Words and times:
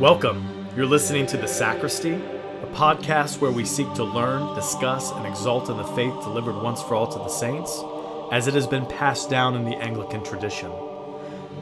Welcome. 0.00 0.66
You're 0.74 0.86
listening 0.86 1.26
to 1.26 1.36
The 1.36 1.46
Sacristy, 1.46 2.14
a 2.14 2.66
podcast 2.72 3.40
where 3.40 3.52
we 3.52 3.64
seek 3.64 3.94
to 3.94 4.02
learn, 4.02 4.52
discuss, 4.56 5.12
and 5.12 5.24
exalt 5.26 5.70
in 5.70 5.76
the 5.76 5.84
faith 5.84 6.12
delivered 6.24 6.60
once 6.60 6.82
for 6.82 6.96
all 6.96 7.06
to 7.06 7.18
the 7.18 7.28
saints, 7.28 7.84
as 8.32 8.48
it 8.48 8.54
has 8.54 8.66
been 8.66 8.84
passed 8.86 9.30
down 9.30 9.54
in 9.54 9.64
the 9.64 9.76
Anglican 9.76 10.24
tradition. 10.24 10.72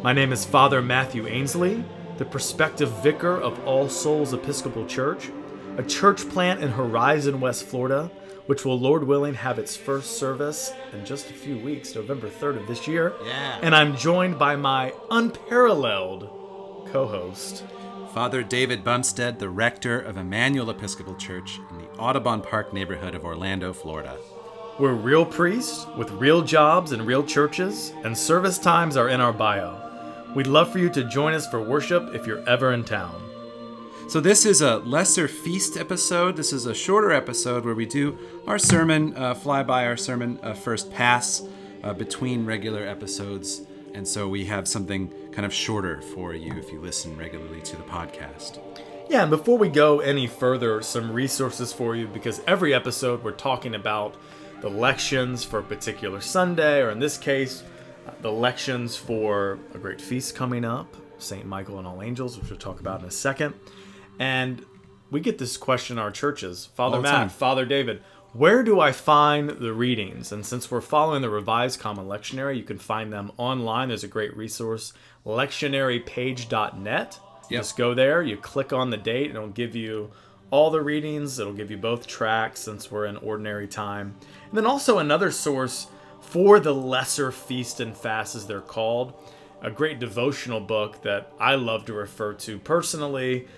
My 0.02 0.14
name 0.14 0.32
is 0.32 0.46
Father 0.46 0.80
Matthew 0.80 1.26
Ainsley, 1.26 1.84
the 2.16 2.24
prospective 2.24 2.90
vicar 3.02 3.38
of 3.38 3.62
All 3.66 3.90
Souls 3.90 4.32
Episcopal 4.32 4.86
Church, 4.86 5.30
a 5.76 5.82
church 5.82 6.26
plant 6.30 6.62
in 6.62 6.70
Horizon, 6.70 7.40
West 7.40 7.64
Florida, 7.64 8.10
which 8.46 8.64
will, 8.64 8.79
Lord 8.79 9.04
willing, 9.04 9.34
have 9.34 9.58
its 9.58 9.77
first 9.77 10.18
service 10.18 10.72
in 10.93 11.04
just 11.04 11.30
a 11.30 11.34
few 11.34 11.58
weeks, 11.58 11.95
November 11.95 12.29
3rd 12.29 12.61
of 12.61 12.66
this 12.66 12.86
year. 12.88 13.12
Yeah. 13.25 13.58
And 13.62 13.75
I'm 13.75 13.96
joined 13.96 14.38
by 14.38 14.57
my 14.57 14.93
unparalleled 15.11 16.89
co 16.93 17.07
host, 17.07 17.64
Father 18.13 18.43
David 18.43 18.85
Bumstead, 18.85 19.39
the 19.39 19.49
rector 19.49 19.99
of 19.99 20.16
Emmanuel 20.16 20.71
Episcopal 20.71 21.14
Church 21.14 21.58
in 21.71 21.79
the 21.79 21.89
Audubon 21.99 22.43
Park 22.43 22.72
neighborhood 22.72 23.14
of 23.14 23.25
Orlando, 23.25 23.72
Florida. 23.72 24.18
We're 24.79 24.93
real 24.93 25.24
priests 25.24 25.86
with 25.96 26.11
real 26.13 26.43
jobs 26.43 26.93
and 26.93 27.07
real 27.07 27.22
churches, 27.22 27.93
and 28.04 28.16
service 28.16 28.58
times 28.58 28.96
are 28.96 29.08
in 29.08 29.21
our 29.21 29.32
bio. 29.32 29.79
We'd 30.35 30.46
love 30.46 30.72
for 30.72 30.79
you 30.79 30.90
to 30.90 31.04
join 31.04 31.35
us 31.35 31.46
for 31.46 31.63
worship 31.63 32.14
if 32.14 32.27
you're 32.27 32.47
ever 32.48 32.72
in 32.72 32.84
town. 32.84 33.31
So, 34.08 34.20
this 34.20 34.44
is 34.44 34.61
a 34.61 34.77
lesser 34.78 35.27
feast 35.27 35.78
episode. 35.78 36.36
This 36.36 36.52
is 36.52 36.66
a 36.66 36.74
shorter 36.74 37.12
episode 37.12 37.64
where 37.64 37.74
we 37.74 37.86
do 37.86 38.19
our 38.47 38.58
sermon, 38.58 39.16
uh, 39.16 39.33
fly 39.34 39.62
by 39.62 39.86
our 39.86 39.97
sermon 39.97 40.38
uh, 40.42 40.52
first 40.52 40.92
pass 40.92 41.42
uh, 41.83 41.94
between 41.94 42.44
regular 42.44 42.86
episodes. 42.86 43.62
And 43.94 44.06
so, 44.06 44.28
we 44.28 44.44
have 44.46 44.69
something 44.69 45.10
kind 45.33 45.46
of 45.46 45.55
shorter 45.55 46.02
for 46.02 46.34
you 46.34 46.52
if 46.58 46.70
you 46.70 46.80
listen 46.80 47.16
regularly 47.16 47.62
to 47.62 47.77
the 47.77 47.84
podcast. 47.84 48.58
Yeah, 49.08 49.22
and 49.22 49.30
before 49.30 49.56
we 49.56 49.68
go 49.68 50.00
any 50.00 50.27
further, 50.27 50.82
some 50.82 51.10
resources 51.10 51.72
for 51.72 51.96
you 51.96 52.06
because 52.06 52.42
every 52.46 52.74
episode 52.74 53.24
we're 53.24 53.32
talking 53.32 53.74
about 53.74 54.16
the 54.60 54.68
lections 54.68 55.42
for 55.42 55.60
a 55.60 55.62
particular 55.62 56.20
Sunday, 56.20 56.80
or 56.82 56.90
in 56.90 56.98
this 56.98 57.16
case, 57.16 57.62
the 58.20 58.32
lections 58.32 58.96
for 58.96 59.58
a 59.74 59.78
great 59.78 60.00
feast 60.00 60.34
coming 60.34 60.64
up, 60.64 60.96
St. 61.18 61.46
Michael 61.46 61.78
and 61.78 61.86
All 61.86 62.02
Angels, 62.02 62.38
which 62.38 62.50
we'll 62.50 62.58
talk 62.58 62.80
about 62.80 63.00
in 63.00 63.06
a 63.06 63.10
second. 63.10 63.55
And 64.22 64.64
we 65.10 65.18
get 65.18 65.38
this 65.38 65.56
question 65.56 65.98
in 65.98 66.02
our 66.02 66.12
churches 66.12 66.66
Father 66.76 67.00
Matt, 67.00 67.12
time. 67.12 67.28
Father 67.28 67.64
David, 67.64 68.02
where 68.32 68.62
do 68.62 68.78
I 68.78 68.92
find 68.92 69.50
the 69.50 69.72
readings? 69.72 70.30
And 70.30 70.46
since 70.46 70.70
we're 70.70 70.80
following 70.80 71.22
the 71.22 71.28
Revised 71.28 71.80
Common 71.80 72.06
Lectionary, 72.06 72.56
you 72.56 72.62
can 72.62 72.78
find 72.78 73.12
them 73.12 73.32
online. 73.36 73.88
There's 73.88 74.04
a 74.04 74.08
great 74.08 74.36
resource, 74.36 74.92
lectionarypage.net. 75.26 77.18
Yep. 77.50 77.60
Just 77.60 77.76
go 77.76 77.94
there, 77.94 78.22
you 78.22 78.36
click 78.36 78.72
on 78.72 78.90
the 78.90 78.96
date, 78.96 79.26
and 79.26 79.36
it'll 79.36 79.48
give 79.48 79.74
you 79.74 80.12
all 80.52 80.70
the 80.70 80.80
readings. 80.80 81.40
It'll 81.40 81.52
give 81.52 81.72
you 81.72 81.76
both 81.76 82.06
tracks 82.06 82.60
since 82.60 82.92
we're 82.92 83.06
in 83.06 83.16
ordinary 83.16 83.66
time. 83.66 84.14
And 84.50 84.56
then 84.56 84.66
also 84.66 84.98
another 84.98 85.32
source 85.32 85.88
for 86.20 86.60
the 86.60 86.72
lesser 86.72 87.32
feast 87.32 87.80
and 87.80 87.96
fast, 87.96 88.36
as 88.36 88.46
they're 88.46 88.60
called. 88.60 89.14
A 89.62 89.70
great 89.70 89.98
devotional 89.98 90.60
book 90.60 91.02
that 91.02 91.32
I 91.40 91.56
love 91.56 91.86
to 91.86 91.92
refer 91.92 92.34
to 92.34 92.60
personally 92.60 93.48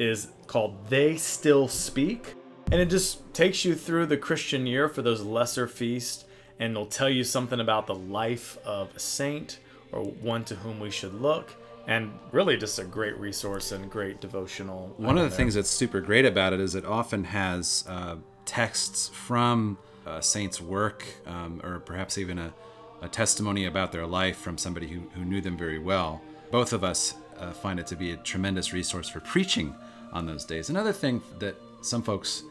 is 0.00 0.28
called 0.46 0.88
They 0.88 1.16
Still 1.16 1.68
Speak. 1.68 2.34
And 2.72 2.80
it 2.80 2.86
just 2.86 3.32
takes 3.34 3.64
you 3.64 3.74
through 3.74 4.06
the 4.06 4.16
Christian 4.16 4.66
year 4.66 4.88
for 4.88 5.02
those 5.02 5.22
lesser 5.22 5.66
feasts 5.68 6.24
and 6.60 6.72
it'll 6.72 6.86
tell 6.86 7.08
you 7.08 7.24
something 7.24 7.58
about 7.58 7.86
the 7.86 7.94
life 7.94 8.58
of 8.64 8.94
a 8.94 9.00
saint 9.00 9.58
or 9.92 10.02
one 10.04 10.44
to 10.44 10.54
whom 10.54 10.78
we 10.78 10.90
should 10.90 11.14
look. 11.14 11.52
And 11.86 12.12
really, 12.30 12.58
just 12.58 12.78
a 12.78 12.84
great 12.84 13.18
resource 13.18 13.72
and 13.72 13.90
great 13.90 14.20
devotional. 14.20 14.94
One 14.98 15.16
of 15.16 15.24
the 15.24 15.30
there. 15.30 15.36
things 15.38 15.54
that's 15.54 15.70
super 15.70 16.00
great 16.00 16.26
about 16.26 16.52
it 16.52 16.60
is 16.60 16.74
it 16.74 16.84
often 16.84 17.24
has 17.24 17.84
uh, 17.88 18.16
texts 18.44 19.08
from 19.08 19.78
a 20.06 20.22
saint's 20.22 20.60
work, 20.60 21.04
um, 21.26 21.60
or 21.64 21.80
perhaps 21.80 22.18
even 22.18 22.38
a, 22.38 22.52
a 23.00 23.08
testimony 23.08 23.64
about 23.64 23.90
their 23.90 24.06
life 24.06 24.36
from 24.36 24.58
somebody 24.58 24.86
who, 24.86 25.00
who 25.14 25.24
knew 25.24 25.40
them 25.40 25.56
very 25.56 25.78
well. 25.78 26.20
Both 26.50 26.74
of 26.74 26.84
us 26.84 27.14
uh, 27.38 27.52
find 27.52 27.80
it 27.80 27.86
to 27.88 27.96
be 27.96 28.12
a 28.12 28.16
tremendous 28.18 28.74
resource 28.74 29.08
for 29.08 29.20
preaching 29.20 29.74
on 30.12 30.26
those 30.26 30.44
days. 30.44 30.70
Another 30.70 30.92
thing 30.92 31.22
that 31.38 31.56
some 31.80 32.02
folks 32.02 32.42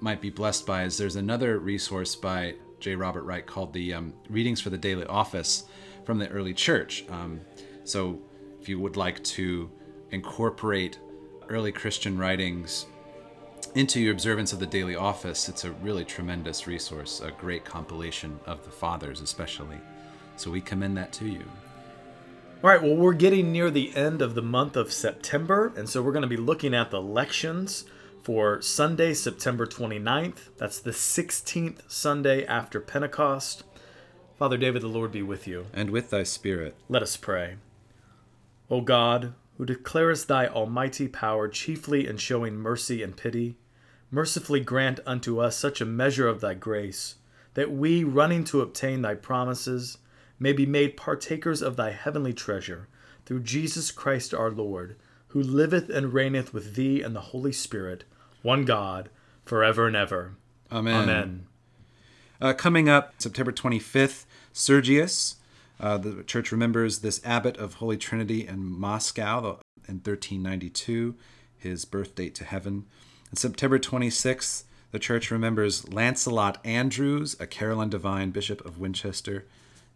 might 0.00 0.20
be 0.20 0.30
blessed 0.30 0.66
by 0.66 0.84
is 0.84 0.96
there's 0.96 1.16
another 1.16 1.58
resource 1.58 2.16
by 2.16 2.54
J. 2.80 2.94
Robert 2.94 3.22
Wright 3.22 3.46
called 3.46 3.72
the 3.72 3.92
um, 3.94 4.14
Readings 4.28 4.60
for 4.60 4.70
the 4.70 4.78
Daily 4.78 5.04
Office 5.04 5.64
from 6.04 6.18
the 6.18 6.28
early 6.28 6.54
church. 6.54 7.04
Um, 7.10 7.40
so 7.84 8.18
if 8.60 8.68
you 8.68 8.80
would 8.80 8.96
like 8.96 9.22
to 9.24 9.70
incorporate 10.10 10.98
early 11.48 11.72
Christian 11.72 12.16
writings 12.16 12.86
into 13.74 14.00
your 14.00 14.12
observance 14.12 14.52
of 14.52 14.58
the 14.58 14.66
daily 14.66 14.96
office, 14.96 15.48
it's 15.48 15.64
a 15.64 15.70
really 15.72 16.04
tremendous 16.04 16.66
resource, 16.66 17.20
a 17.20 17.30
great 17.30 17.64
compilation 17.64 18.40
of 18.46 18.64
the 18.64 18.70
fathers, 18.70 19.20
especially. 19.20 19.78
So 20.36 20.50
we 20.50 20.60
commend 20.60 20.96
that 20.96 21.12
to 21.14 21.26
you. 21.28 21.44
All 22.62 22.68
right, 22.68 22.82
well, 22.82 22.94
we're 22.94 23.14
getting 23.14 23.52
near 23.52 23.70
the 23.70 23.96
end 23.96 24.20
of 24.20 24.34
the 24.34 24.42
month 24.42 24.76
of 24.76 24.92
September, 24.92 25.72
and 25.76 25.88
so 25.88 26.02
we're 26.02 26.12
going 26.12 26.20
to 26.20 26.28
be 26.28 26.36
looking 26.36 26.74
at 26.74 26.90
the 26.90 27.00
lections 27.00 27.86
for 28.22 28.60
Sunday, 28.60 29.14
September 29.14 29.66
29th. 29.66 30.50
That's 30.58 30.78
the 30.78 30.90
16th 30.90 31.90
Sunday 31.90 32.44
after 32.44 32.78
Pentecost. 32.78 33.64
Father 34.38 34.58
David, 34.58 34.82
the 34.82 34.88
Lord 34.88 35.10
be 35.10 35.22
with 35.22 35.46
you. 35.46 35.68
And 35.72 35.88
with 35.88 36.10
thy 36.10 36.22
spirit, 36.22 36.76
Let 36.86 37.02
us 37.02 37.16
pray. 37.16 37.56
O 38.70 38.82
God, 38.82 39.32
who 39.56 39.64
declarest 39.64 40.28
thy 40.28 40.46
almighty 40.46 41.08
power 41.08 41.48
chiefly 41.48 42.06
in 42.06 42.18
showing 42.18 42.56
mercy 42.56 43.02
and 43.02 43.16
pity, 43.16 43.56
mercifully 44.10 44.60
grant 44.60 45.00
unto 45.06 45.40
us 45.40 45.56
such 45.56 45.80
a 45.80 45.86
measure 45.86 46.28
of 46.28 46.42
thy 46.42 46.52
grace, 46.52 47.14
that 47.54 47.70
we, 47.72 48.04
running 48.04 48.44
to 48.44 48.60
obtain 48.60 49.00
thy 49.00 49.14
promises, 49.14 49.96
may 50.40 50.52
be 50.52 50.66
made 50.66 50.96
partakers 50.96 51.62
of 51.62 51.76
thy 51.76 51.90
heavenly 51.90 52.32
treasure, 52.32 52.88
through 53.26 53.40
Jesus 53.40 53.92
Christ 53.92 54.34
our 54.34 54.50
Lord, 54.50 54.96
who 55.28 55.42
liveth 55.42 55.88
and 55.88 56.12
reigneth 56.12 56.52
with 56.52 56.74
thee 56.74 57.02
and 57.02 57.14
the 57.14 57.20
Holy 57.20 57.52
Spirit, 57.52 58.02
one 58.42 58.64
God, 58.64 59.10
forever 59.44 59.86
and 59.86 59.94
ever. 59.94 60.34
Amen. 60.72 61.02
Amen. 61.02 61.46
Uh, 62.40 62.54
coming 62.54 62.88
up 62.88 63.12
September 63.18 63.52
25th, 63.52 64.24
Sergius. 64.52 65.36
Uh, 65.78 65.98
the 65.98 66.22
church 66.24 66.50
remembers 66.52 66.98
this 66.98 67.20
abbot 67.24 67.56
of 67.56 67.74
Holy 67.74 67.96
Trinity 67.96 68.46
in 68.46 68.64
Moscow 68.64 69.58
in 69.88 69.96
1392, 69.96 71.14
his 71.58 71.84
birth 71.84 72.14
date 72.14 72.34
to 72.36 72.44
heaven. 72.44 72.86
And 73.30 73.38
September 73.38 73.78
26th, 73.78 74.64
the 74.90 74.98
church 74.98 75.30
remembers 75.30 75.92
Lancelot 75.92 76.58
Andrewes, 76.64 77.36
a 77.38 77.46
Caroline 77.46 77.90
Divine 77.90 78.30
Bishop 78.30 78.64
of 78.64 78.78
Winchester, 78.78 79.46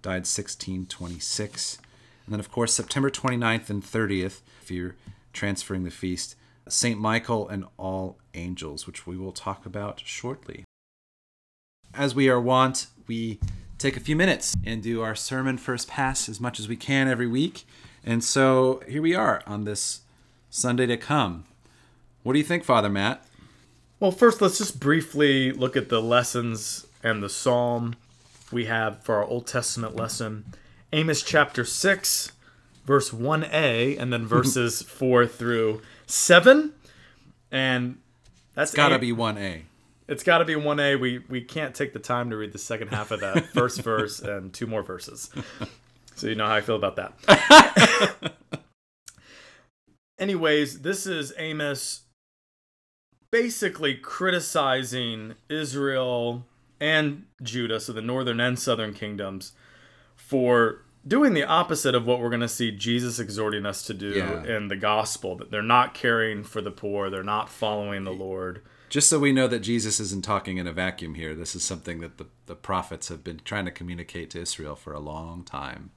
died 0.04 0.26
1626. 0.26 1.78
And 2.26 2.32
then, 2.32 2.38
of 2.38 2.53
course, 2.53 2.72
September 2.72 3.10
29th 3.10 3.70
and 3.70 3.82
30th, 3.82 4.41
if 4.62 4.70
you're 4.70 4.94
transferring 5.32 5.84
the 5.84 5.91
feast, 5.91 6.37
St. 6.69 7.00
Michael 7.00 7.48
and 7.48 7.65
all 7.78 8.19
angels, 8.34 8.87
which 8.87 9.06
we 9.06 9.16
will 9.16 9.32
talk 9.32 9.66
about 9.66 10.03
shortly. 10.04 10.65
As 11.94 12.15
we 12.15 12.28
are 12.28 12.41
wont, 12.41 12.87
we 13.06 13.41
take 13.78 13.97
a 13.97 14.00
few 14.00 14.15
minutes 14.15 14.54
and 14.65 14.82
do 14.82 15.00
our 15.03 15.15
sermon 15.15 15.59
first 15.59 15.88
pass 15.88 16.28
as 16.28 16.41
much 16.41 16.60
as 16.60 16.69
we 16.69 16.76
can 16.76 17.09
every 17.09 17.26
week. 17.26 17.66
And 18.04 18.22
so 18.22 18.82
here 18.86 19.03
we 19.03 19.15
are 19.15 19.42
on 19.47 19.65
this 19.65 20.03
Sunday 20.50 20.86
to 20.86 20.97
come. 20.97 21.44
What 22.22 22.34
do 22.34 22.38
you 22.38 22.44
think, 22.44 22.62
Father 22.62 22.91
Matt? 22.91 23.25
Well, 24.00 24.10
first, 24.10 24.42
let's 24.42 24.59
just 24.59 24.81
briefly 24.81 25.50
look 25.50 25.76
at 25.76 25.88
the 25.88 26.03
lessons 26.03 26.86
and 27.03 27.22
the 27.22 27.31
psalm 27.31 27.97
we 28.53 28.66
have 28.66 29.03
for 29.03 29.16
our 29.16 29.25
Old 29.25 29.47
Testament 29.47 29.97
lesson 29.97 30.44
Amos 30.93 31.22
chapter 31.22 31.65
6, 31.65 32.30
verse 32.84 33.10
1a, 33.10 33.98
and 33.98 34.13
then 34.13 34.27
verses 34.28 34.80
4 34.83 35.27
through 35.27 35.83
7. 36.07 36.72
And 37.51 37.98
that's 38.54 38.72
got 38.72 38.91
to 38.91 39.01
be 39.01 39.13
1A. 39.13 39.63
It's 40.07 40.22
got 40.22 40.39
to 40.39 40.45
be 40.45 40.54
1a. 40.54 41.01
We, 41.01 41.18
we 41.28 41.41
can't 41.41 41.74
take 41.74 41.95
the 41.95 41.98
time 41.98 42.30
to 42.30 42.36
read 42.36 42.53
the 42.53 42.59
second 42.59 42.89
half 42.89 43.10
of 43.10 43.21
that 43.21 43.47
first 43.54 43.83
verse 43.83 44.21
and 44.21 44.53
two 44.53 44.66
more 44.66 44.83
verses. 44.83 45.30
So 46.16 46.28
you 46.28 46.36
know 46.36 46.47
how 46.47 46.54
I 46.54 46.60
feel 46.60 46.77
about 46.77 46.95
that. 46.95 48.33
Anyways, 50.16 50.83
this 50.83 51.07
is 51.09 51.33
Amos 51.36 52.03
basically 53.33 53.95
criticizing 53.97 55.34
Israel 55.48 56.47
and 56.80 57.24
Judah, 57.42 57.80
so 57.80 57.92
the 57.92 58.03
northern 58.03 58.41
and 58.41 58.59
southern 58.59 58.92
kingdoms, 58.94 59.53
for 60.16 60.82
doing 61.06 61.34
the 61.34 61.44
opposite 61.44 61.94
of 61.94 62.06
what 62.06 62.18
we're 62.21 62.30
going 62.30 62.41
to 62.41 62.48
see 62.48 62.71
Jesus 62.71 63.18
exhorting 63.18 63.66
us 63.66 63.82
to 63.84 63.94
do 63.94 64.10
Yeah. 64.10 64.42
in 64.44 64.68
the 64.68 64.76
gospel. 64.76 65.36
That 65.36 65.50
they're 65.50 65.62
not 65.62 65.94
caring 65.94 66.42
for 66.44 66.60
the 66.62 66.71
poor, 66.71 67.10
they're 67.10 67.22
not 67.22 67.48
following 67.50 68.04
the 68.04 68.12
Lord. 68.12 68.62
just 68.88 69.09
so 69.09 69.18
we 69.18 69.32
know 69.32 69.48
that 69.48 69.59
Jesus 69.60 69.98
isn't 69.98 70.24
talking 70.24 70.56
in 70.59 70.66
a 70.68 70.72
vacuum 70.72 71.15
here, 71.15 71.34
this 71.34 71.54
is 71.56 71.65
something 71.65 72.00
that 72.00 72.16
the, 72.18 72.26
the 72.47 72.54
prophets 72.54 73.09
have 73.09 73.24
been 73.24 73.41
trying 73.44 73.65
to 73.65 73.70
communicate 73.70 74.30
to 74.30 74.41
Israel 74.41 74.77
for 74.77 74.92
a 74.92 75.00
long 75.00 75.42
time. 75.42 75.91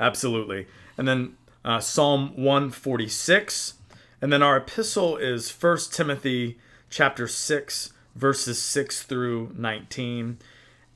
Absolutely. 0.00 0.66
And 0.96 1.06
then 1.06 1.36
uh, 1.64 1.80
Psalm 1.80 2.30
146. 2.36 3.74
And 4.20 4.32
then 4.32 4.42
our 4.42 4.56
epistle 4.56 5.16
is 5.16 5.50
1 5.50 5.78
Timothy 5.92 6.58
chapter 6.90 7.28
6, 7.28 7.92
verses 8.18 8.60
6 8.60 9.02
through 9.04 9.52
19. 9.56 10.38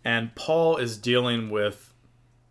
And 0.05 0.35
Paul 0.35 0.77
is 0.77 0.99
dealing 0.99 1.51
with, 1.51 1.95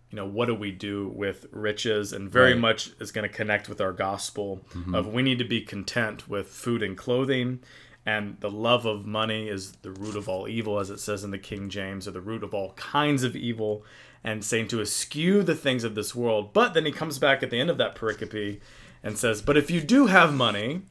you 0.09 0.15
know, 0.15 0.25
what 0.25 0.45
do 0.45 0.55
we 0.55 0.71
do 0.71 1.09
with 1.09 1.45
riches? 1.51 2.13
And 2.13 2.31
very 2.31 2.53
Right. 2.53 2.61
much 2.61 2.91
is 2.99 3.11
going 3.11 3.29
to 3.29 3.35
connect 3.35 3.67
with 3.67 3.81
our 3.81 3.91
gospel 3.91 4.61
mm-hmm. 4.73 4.95
of 4.95 5.07
we 5.07 5.21
need 5.21 5.39
to 5.39 5.45
be 5.45 5.61
content 5.61 6.29
with 6.29 6.47
food 6.47 6.81
and 6.81 6.97
clothing. 6.97 7.59
And 8.05 8.37
the 8.39 8.49
love 8.49 8.85
of 8.85 9.05
money 9.05 9.47
is 9.47 9.73
the 9.83 9.91
root 9.91 10.15
of 10.15 10.27
all 10.27 10.47
evil, 10.47 10.79
as 10.79 10.89
it 10.89 10.99
says 10.99 11.23
in 11.23 11.31
the 11.31 11.37
King 11.37 11.69
James, 11.69 12.07
or 12.07 12.11
the 12.11 12.21
root 12.21 12.43
of 12.43 12.53
all 12.53 12.73
kinds 12.73 13.23
of 13.23 13.35
evil, 13.35 13.85
and 14.23 14.43
saying 14.43 14.69
to 14.69 14.81
eschew 14.81 15.43
the 15.43 15.53
things 15.53 15.83
of 15.83 15.93
this 15.93 16.15
world. 16.15 16.51
But 16.53 16.73
then 16.73 16.85
he 16.85 16.91
comes 16.91 17.19
back 17.19 17.43
at 17.43 17.49
the 17.51 17.59
end 17.59 17.69
of 17.69 17.77
that 17.77 17.95
pericope 17.95 18.59
and 19.03 19.17
says, 19.17 19.41
But 19.41 19.57
if 19.57 19.69
you 19.69 19.81
do 19.81 20.07
have 20.07 20.33
money, 20.33 20.81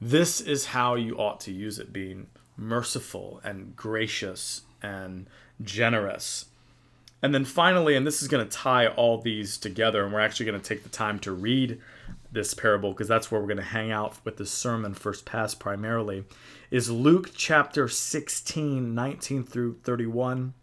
this 0.00 0.40
is 0.40 0.66
how 0.66 0.94
you 0.94 1.16
ought 1.16 1.40
to 1.40 1.52
use 1.52 1.78
it 1.78 1.92
being 1.92 2.28
merciful 2.58 3.40
and 3.44 3.74
gracious 3.74 4.62
and 4.82 5.26
generous. 5.62 6.46
And 7.22 7.34
then 7.34 7.44
finally, 7.44 7.96
and 7.96 8.06
this 8.06 8.22
is 8.22 8.28
going 8.28 8.46
to 8.46 8.56
tie 8.56 8.86
all 8.86 9.18
these 9.18 9.56
together, 9.56 10.04
and 10.04 10.12
we're 10.12 10.20
actually 10.20 10.46
going 10.46 10.60
to 10.60 10.68
take 10.68 10.82
the 10.82 10.88
time 10.88 11.18
to 11.20 11.32
read 11.32 11.80
this 12.30 12.54
parable 12.54 12.92
because 12.92 13.08
that's 13.08 13.30
where 13.30 13.40
we're 13.40 13.46
going 13.46 13.56
to 13.56 13.62
hang 13.62 13.90
out 13.90 14.14
with 14.24 14.36
this 14.36 14.50
sermon 14.50 14.94
first 14.94 15.24
pass 15.24 15.54
primarily, 15.54 16.24
is 16.70 16.90
Luke 16.90 17.30
chapter 17.34 17.88
16, 17.88 18.94
19 18.94 19.44
through 19.44 19.78
31, 19.82 20.54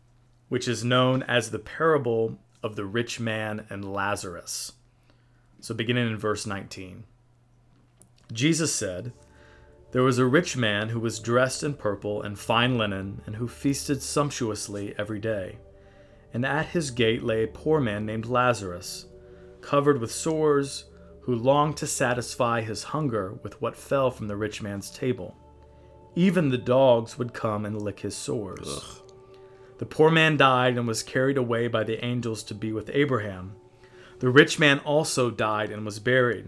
which 0.47 0.67
is 0.67 0.83
known 0.83 1.23
as 1.23 1.51
the 1.51 1.59
parable 1.59 2.37
of 2.63 2.75
the 2.75 2.85
rich 2.85 3.19
man 3.19 3.65
and 3.69 3.93
Lazarus. 3.93 4.73
So 5.59 5.73
beginning 5.73 6.07
in 6.07 6.17
verse 6.17 6.45
19. 6.45 7.03
Jesus 8.31 8.73
said, 8.73 9.11
There 9.95 10.03
was 10.03 10.19
a 10.19 10.25
rich 10.25 10.57
man 10.57 10.89
who 10.89 10.99
was 10.99 11.21
dressed 11.21 11.63
in 11.63 11.75
purple 11.75 12.21
and 12.21 12.37
fine 12.37 12.77
linen, 12.77 13.21
and 13.25 13.37
who 13.37 13.47
feasted 13.47 14.01
sumptuously 14.01 14.93
every 14.97 15.19
day. 15.19 15.55
And 16.33 16.45
at 16.45 16.65
his 16.65 16.91
gate 16.91 17.23
lay 17.23 17.45
a 17.45 17.47
poor 17.47 17.79
man 17.79 18.05
named 18.05 18.25
Lazarus, 18.25 19.05
covered 19.61 20.01
with 20.01 20.11
sores, 20.11 20.83
who 21.21 21.33
longed 21.33 21.77
to 21.77 21.87
satisfy 21.87 22.59
his 22.59 22.83
hunger 22.83 23.39
with 23.41 23.61
what 23.61 23.77
fell 23.77 24.11
from 24.11 24.27
the 24.27 24.35
rich 24.35 24.61
man's 24.61 24.91
table. 24.91 25.33
Even 26.13 26.49
the 26.49 26.57
dogs 26.57 27.17
would 27.17 27.33
come 27.33 27.65
and 27.65 27.81
lick 27.81 28.01
his 28.01 28.17
sores. 28.17 29.01
The 29.77 29.85
poor 29.85 30.11
man 30.11 30.35
died 30.35 30.77
and 30.77 30.89
was 30.89 31.03
carried 31.03 31.37
away 31.37 31.69
by 31.69 31.85
the 31.85 32.03
angels 32.03 32.43
to 32.43 32.53
be 32.53 32.73
with 32.73 32.91
Abraham. 32.93 33.55
The 34.19 34.27
rich 34.27 34.59
man 34.59 34.79
also 34.79 35.31
died 35.31 35.71
and 35.71 35.85
was 35.85 35.99
buried. 35.99 36.47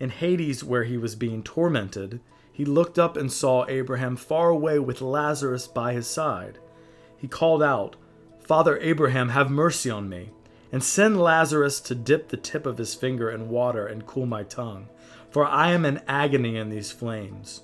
In 0.00 0.08
Hades, 0.08 0.64
where 0.64 0.84
he 0.84 0.96
was 0.96 1.14
being 1.14 1.42
tormented, 1.42 2.20
he 2.52 2.64
looked 2.64 2.98
up 2.98 3.16
and 3.16 3.32
saw 3.32 3.66
Abraham 3.66 4.14
far 4.16 4.50
away 4.50 4.78
with 4.78 5.00
Lazarus 5.00 5.66
by 5.66 5.94
his 5.94 6.06
side. 6.06 6.58
He 7.16 7.26
called 7.26 7.62
out, 7.62 7.96
Father 8.40 8.78
Abraham, 8.78 9.30
have 9.30 9.50
mercy 9.50 9.88
on 9.88 10.08
me, 10.08 10.30
and 10.70 10.84
send 10.84 11.20
Lazarus 11.20 11.80
to 11.80 11.94
dip 11.94 12.28
the 12.28 12.36
tip 12.36 12.66
of 12.66 12.78
his 12.78 12.94
finger 12.94 13.30
in 13.30 13.48
water 13.48 13.86
and 13.86 14.06
cool 14.06 14.26
my 14.26 14.42
tongue, 14.42 14.88
for 15.30 15.46
I 15.46 15.70
am 15.70 15.86
in 15.86 16.02
agony 16.06 16.56
in 16.56 16.68
these 16.68 16.92
flames. 16.92 17.62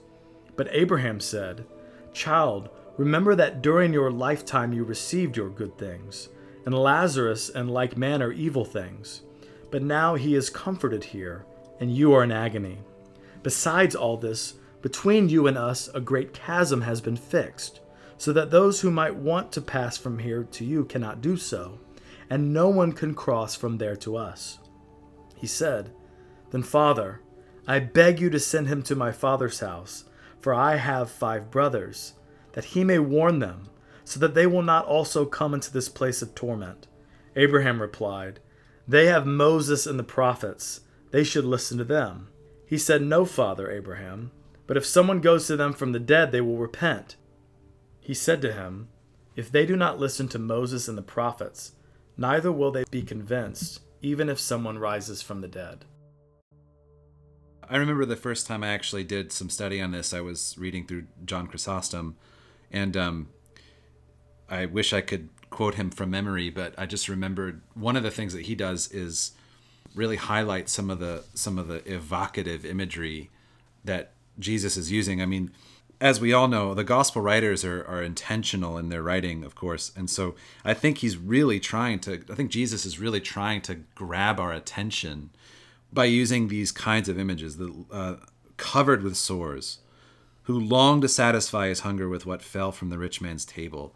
But 0.56 0.69
Abraham 0.70 1.20
said, 1.20 1.67
Child, 2.12 2.70
remember 2.96 3.35
that 3.35 3.61
during 3.62 3.93
your 3.93 4.11
lifetime 4.11 4.73
you 4.73 4.85
received 4.85 5.37
your 5.37 5.50
good 5.50 5.76
things, 5.76 6.31
and 6.64 6.75
Lazarus 6.75 7.49
in 7.50 7.69
like 7.69 7.96
manner 7.96 8.32
evil 8.32 8.64
things. 8.64 9.23
But 9.70 9.82
now 9.82 10.14
he 10.14 10.35
is 10.35 10.49
comforted 10.49 11.05
here, 11.05 11.44
and 11.79 11.94
you 11.94 12.14
are 12.14 12.25
in 12.25 12.32
agony. 12.32 12.79
Besides 13.43 13.94
all 13.94 14.17
this, 14.17 14.55
between 14.88 15.29
you 15.29 15.46
and 15.46 15.58
us 15.58 15.90
a 15.93 16.00
great 16.00 16.32
chasm 16.32 16.81
has 16.81 17.02
been 17.02 17.14
fixed, 17.14 17.81
so 18.17 18.32
that 18.32 18.50
those 18.50 18.81
who 18.81 18.90
might 18.90 19.14
want 19.14 19.52
to 19.52 19.61
pass 19.61 19.99
from 19.99 20.19
here 20.19 20.44
to 20.44 20.64
you 20.64 20.82
cannot 20.87 21.20
do 21.20 21.37
so, 21.37 21.79
and 22.31 22.55
no 22.55 22.70
one 22.70 22.93
can 22.93 23.14
cross 23.14 23.55
from 23.55 23.76
there 23.76 23.96
to 23.96 24.17
us. 24.17 24.58
He 25.37 25.46
said, 25.46 25.93
Then, 26.52 26.62
Father, 26.62 27.20
I 27.67 27.81
beg 27.81 28.19
you 28.19 28.31
to 28.31 28.40
send 28.40 28.69
him 28.69 28.82
to 28.85 28.96
my 28.96 29.12
father's 29.12 29.61
house, 29.61 30.05
for 30.40 30.55
I 30.55 30.76
have 30.76 31.11
five 31.11 31.50
brothers, 31.50 32.14
that 32.52 32.64
he 32.73 32.82
may 32.82 32.99
warn 32.99 33.40
them, 33.40 33.69
so 34.06 34.19
that 34.20 34.32
they 34.32 34.46
will 34.46 34.62
not 34.62 34.87
also 34.87 35.26
come 35.26 35.52
into 35.52 35.70
this 35.70 35.90
place 35.90 36.23
of 36.23 36.35
torment. 36.35 36.87
Abraham 37.37 37.82
replied, 37.82 38.40
They 38.88 39.05
have 39.05 39.26
Moses 39.26 39.87
and 39.87 39.99
the 39.99 40.02
prophets. 40.02 40.81
They 41.11 41.25
should 41.25 41.44
listen 41.44 41.76
to 41.76 41.85
them. 41.85 42.29
He 42.64 42.79
said, 42.79 43.02
No, 43.02 43.26
Father 43.26 43.70
Abraham, 43.70 44.31
but 44.68 44.76
if 44.76 44.86
someone 44.86 45.20
goes 45.22 45.46
to 45.46 45.56
them 45.56 45.72
from 45.72 45.92
the 45.92 45.98
dead, 45.98 46.30
they 46.30 46.42
will 46.42 46.58
repent. 46.58 47.16
He 47.98 48.12
said 48.12 48.42
to 48.42 48.52
him, 48.52 48.88
If 49.34 49.50
they 49.50 49.64
do 49.64 49.74
not 49.74 49.98
listen 49.98 50.28
to 50.28 50.38
Moses 50.38 50.88
and 50.88 50.96
the 50.96 51.02
prophets, 51.02 51.72
neither 52.18 52.52
will 52.52 52.70
they 52.70 52.84
be 52.90 53.00
convinced, 53.00 53.80
even 54.02 54.28
if 54.28 54.38
someone 54.38 54.78
rises 54.78 55.22
from 55.22 55.40
the 55.40 55.48
dead. 55.48 55.86
I 57.66 57.78
remember 57.78 58.04
the 58.04 58.14
first 58.14 58.46
time 58.46 58.62
I 58.62 58.68
actually 58.68 59.04
did 59.04 59.32
some 59.32 59.48
study 59.48 59.80
on 59.80 59.90
this, 59.90 60.12
I 60.12 60.20
was 60.20 60.54
reading 60.58 60.86
through 60.86 61.06
John 61.24 61.46
Chrysostom, 61.46 62.16
and 62.70 62.94
um, 62.94 63.28
I 64.50 64.66
wish 64.66 64.92
I 64.92 65.00
could 65.00 65.30
quote 65.48 65.76
him 65.76 65.90
from 65.90 66.10
memory, 66.10 66.50
but 66.50 66.74
I 66.76 66.84
just 66.84 67.08
remembered 67.08 67.62
one 67.72 67.96
of 67.96 68.02
the 68.02 68.10
things 68.10 68.34
that 68.34 68.42
he 68.42 68.54
does 68.54 68.92
is 68.92 69.32
really 69.94 70.16
highlight 70.16 70.68
some 70.68 70.90
of 70.90 70.98
the 70.98 71.24
some 71.32 71.58
of 71.58 71.68
the 71.68 71.90
evocative 71.90 72.66
imagery 72.66 73.30
that 73.84 74.12
Jesus 74.38 74.76
is 74.76 74.90
using. 74.93 75.20
I 75.20 75.26
mean, 75.26 75.50
as 76.00 76.20
we 76.20 76.32
all 76.32 76.49
know, 76.49 76.75
the 76.75 76.85
gospel 76.85 77.23
writers 77.23 77.64
are, 77.64 77.85
are 77.87 78.02
intentional 78.02 78.79
in 78.79 78.88
their 78.88 79.02
writing, 79.02 79.43
of 79.43 79.55
course. 79.55 79.90
And 79.96 80.08
so 80.08 80.35
I 80.64 80.75
think 80.75 80.99
he's 80.99 81.17
really 81.17 81.58
trying 81.58 81.99
to, 82.00 82.23
I 82.31 82.35
think 82.35 82.50
Jesus 82.50 82.87
is 82.87 83.00
really 83.00 83.20
trying 83.20 83.62
to 83.62 83.76
grab 83.94 84.38
our 84.38 84.52
attention 84.52 85.31
by 85.93 86.05
using 86.05 86.49
these 86.49 86.70
kinds 86.70 87.08
of 87.08 87.19
images, 87.19 87.56
the, 87.56 87.75
uh, 87.90 88.17
covered 88.56 89.02
with 89.02 89.17
sores, 89.17 89.79
who 90.44 90.58
longed 90.58 91.02
to 91.02 91.08
satisfy 91.08 91.69
his 91.69 91.81
hunger 91.81 92.08
with 92.08 92.26
what 92.26 92.43
fell 92.43 92.73
from 92.73 92.90
the 92.90 92.99
rich 92.99 93.20
man's 93.20 93.44
table. 93.44 93.94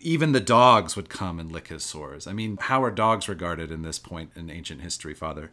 Even 0.00 0.32
the 0.32 0.40
dogs 0.40 0.96
would 0.96 1.08
come 1.08 1.38
and 1.38 1.52
lick 1.52 1.68
his 1.68 1.84
sores. 1.84 2.26
I 2.26 2.32
mean, 2.32 2.58
how 2.60 2.82
are 2.82 2.90
dogs 2.90 3.28
regarded 3.28 3.70
in 3.70 3.82
this 3.82 3.98
point 3.98 4.32
in 4.34 4.50
ancient 4.50 4.80
history, 4.80 5.14
Father? 5.14 5.52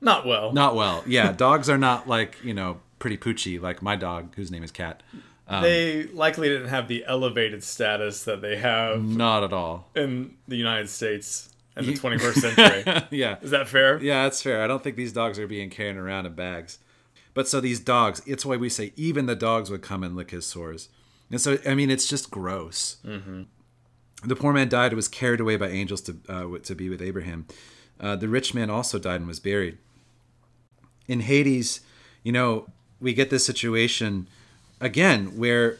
Not 0.00 0.26
well. 0.26 0.52
Not 0.52 0.74
well. 0.74 1.02
Yeah, 1.06 1.32
dogs 1.36 1.68
are 1.68 1.78
not 1.78 2.08
like, 2.08 2.36
you 2.44 2.54
know, 2.54 2.80
pretty 2.98 3.16
poochy 3.16 3.60
like 3.60 3.82
my 3.82 3.96
dog, 3.96 4.34
whose 4.36 4.50
name 4.50 4.62
is 4.62 4.70
Cat. 4.70 5.02
Um, 5.46 5.62
they 5.62 6.04
likely 6.08 6.48
didn't 6.48 6.68
have 6.68 6.88
the 6.88 7.04
elevated 7.06 7.64
status 7.64 8.24
that 8.24 8.42
they 8.42 8.56
have 8.56 9.02
not 9.02 9.44
at 9.44 9.52
all. 9.52 9.88
in 9.96 10.36
the 10.46 10.56
United 10.56 10.90
States 10.90 11.48
in 11.76 11.86
the 11.86 11.94
21st 11.94 12.34
century. 12.54 13.02
yeah. 13.10 13.36
Is 13.40 13.50
that 13.50 13.66
fair? 13.68 13.98
Yeah, 14.02 14.24
that's 14.24 14.42
fair. 14.42 14.62
I 14.62 14.66
don't 14.66 14.82
think 14.84 14.96
these 14.96 15.12
dogs 15.12 15.38
are 15.38 15.46
being 15.46 15.70
carried 15.70 15.96
around 15.96 16.26
in 16.26 16.34
bags. 16.34 16.78
But 17.34 17.48
so 17.48 17.60
these 17.60 17.80
dogs, 17.80 18.20
it's 18.26 18.44
why 18.44 18.56
we 18.56 18.68
say 18.68 18.92
even 18.96 19.26
the 19.26 19.36
dogs 19.36 19.70
would 19.70 19.80
come 19.80 20.02
and 20.02 20.14
lick 20.16 20.32
his 20.32 20.44
sores. 20.44 20.88
And 21.30 21.40
so, 21.40 21.58
I 21.66 21.74
mean, 21.74 21.90
it's 21.90 22.08
just 22.08 22.30
gross. 22.30 22.96
Mm-hmm. 23.06 23.42
The 24.24 24.36
poor 24.36 24.52
man 24.52 24.68
died 24.68 24.86
and 24.92 24.96
was 24.96 25.08
carried 25.08 25.40
away 25.40 25.56
by 25.56 25.68
angels 25.68 26.00
to, 26.02 26.16
uh, 26.28 26.58
to 26.58 26.74
be 26.74 26.88
with 26.88 27.00
Abraham. 27.00 27.46
Uh, 28.00 28.16
the 28.16 28.28
rich 28.28 28.54
man 28.54 28.70
also 28.70 28.98
died 28.98 29.20
and 29.20 29.28
was 29.28 29.40
buried. 29.40 29.78
In 31.08 31.20
Hades, 31.20 31.80
you 32.22 32.30
know, 32.32 32.66
we 33.00 33.14
get 33.14 33.30
this 33.30 33.44
situation 33.44 34.28
again 34.80 35.36
where 35.38 35.78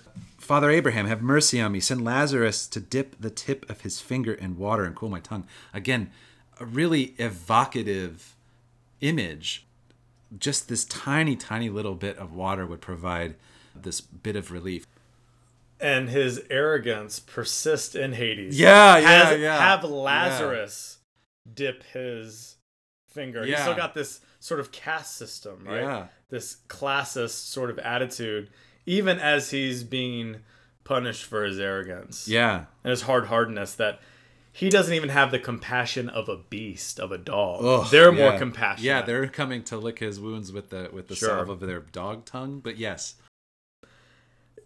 Father 0.49 0.71
Abraham, 0.71 1.07
have 1.07 1.21
mercy 1.21 1.61
on 1.61 1.73
me. 1.73 1.81
Send 1.81 2.03
Lazarus 2.03 2.67
to 2.69 2.81
dip 2.81 3.21
the 3.21 3.29
tip 3.29 3.69
of 3.69 3.83
his 3.83 4.01
finger 4.01 4.33
in 4.33 4.57
water 4.57 4.85
and 4.85 4.97
cool 4.97 5.11
my 5.11 5.21
tongue. 5.21 5.47
Again, 5.75 6.11
a 6.59 6.65
really 6.65 7.15
evocative 7.19 8.35
image. 9.03 9.67
Just 10.39 10.71
this 10.71 10.87
tiny, 10.87 11.37
tiny 11.37 11.69
little 11.69 11.95
bit 11.95 12.17
of 12.17 12.33
water 12.33 12.65
would 12.65 12.81
provide 12.81 13.35
this 13.75 14.01
bit 14.01 14.37
of 14.37 14.51
relief. 14.51 14.87
And 15.81 16.09
his 16.09 16.43
arrogance 16.49 17.21
persist 17.21 17.95
in 17.95 18.15
Hades. 18.15 18.59
Yeah, 18.59 18.97
yeah, 18.97 19.09
Has- 19.09 19.41
yeah. 19.41 19.59
Have 19.59 19.85
Lazarus 19.85 20.99
dip 21.53 21.83
his 21.93 22.57
finger. 23.11 23.45
He's 23.45 23.61
still 23.61 23.77
got 23.77 23.93
this 23.93 24.21
sort 24.41 24.61
of 24.61 24.71
caste 24.73 25.17
system, 25.17 25.65
right? 25.65 25.83
Yeah. 25.83 26.07
This 26.31 26.59
classist 26.69 27.47
sort 27.51 27.71
of 27.71 27.79
attitude, 27.81 28.51
even 28.87 29.19
as 29.19 29.51
he's 29.51 29.83
being 29.85 30.37
punished 30.85 31.25
for 31.25 31.45
his 31.45 31.59
arrogance 31.59 32.27
Yeah. 32.29 32.65
and 32.85 32.91
his 32.91 33.03
hard 33.03 33.27
hardness 33.27 33.75
that 33.75 34.01
he 34.53 34.71
doesn't 34.71 34.95
even 34.95 35.11
have 35.11 35.31
the 35.31 35.39
compassion 35.39 36.09
of 36.09 36.29
a 36.29 36.37
beast, 36.37 36.99
of 36.99 37.13
a 37.13 37.19
dog. 37.19 37.63
Ugh, 37.65 37.91
they're 37.91 38.11
more 38.11 38.33
yeah. 38.33 38.39
compassionate. 38.39 38.85
Yeah, 38.85 39.03
they're 39.03 39.29
coming 39.29 39.63
to 39.65 39.77
lick 39.77 39.99
his 40.01 40.19
wounds 40.19 40.51
with 40.53 40.71
the 40.71 40.89
with 40.93 41.09
the 41.09 41.15
Sure. 41.17 41.29
salve 41.29 41.49
of 41.51 41.61
their 41.61 41.81
dog 41.81 42.25
tongue. 42.25 42.61
But 42.61 42.79
yes, 42.79 43.15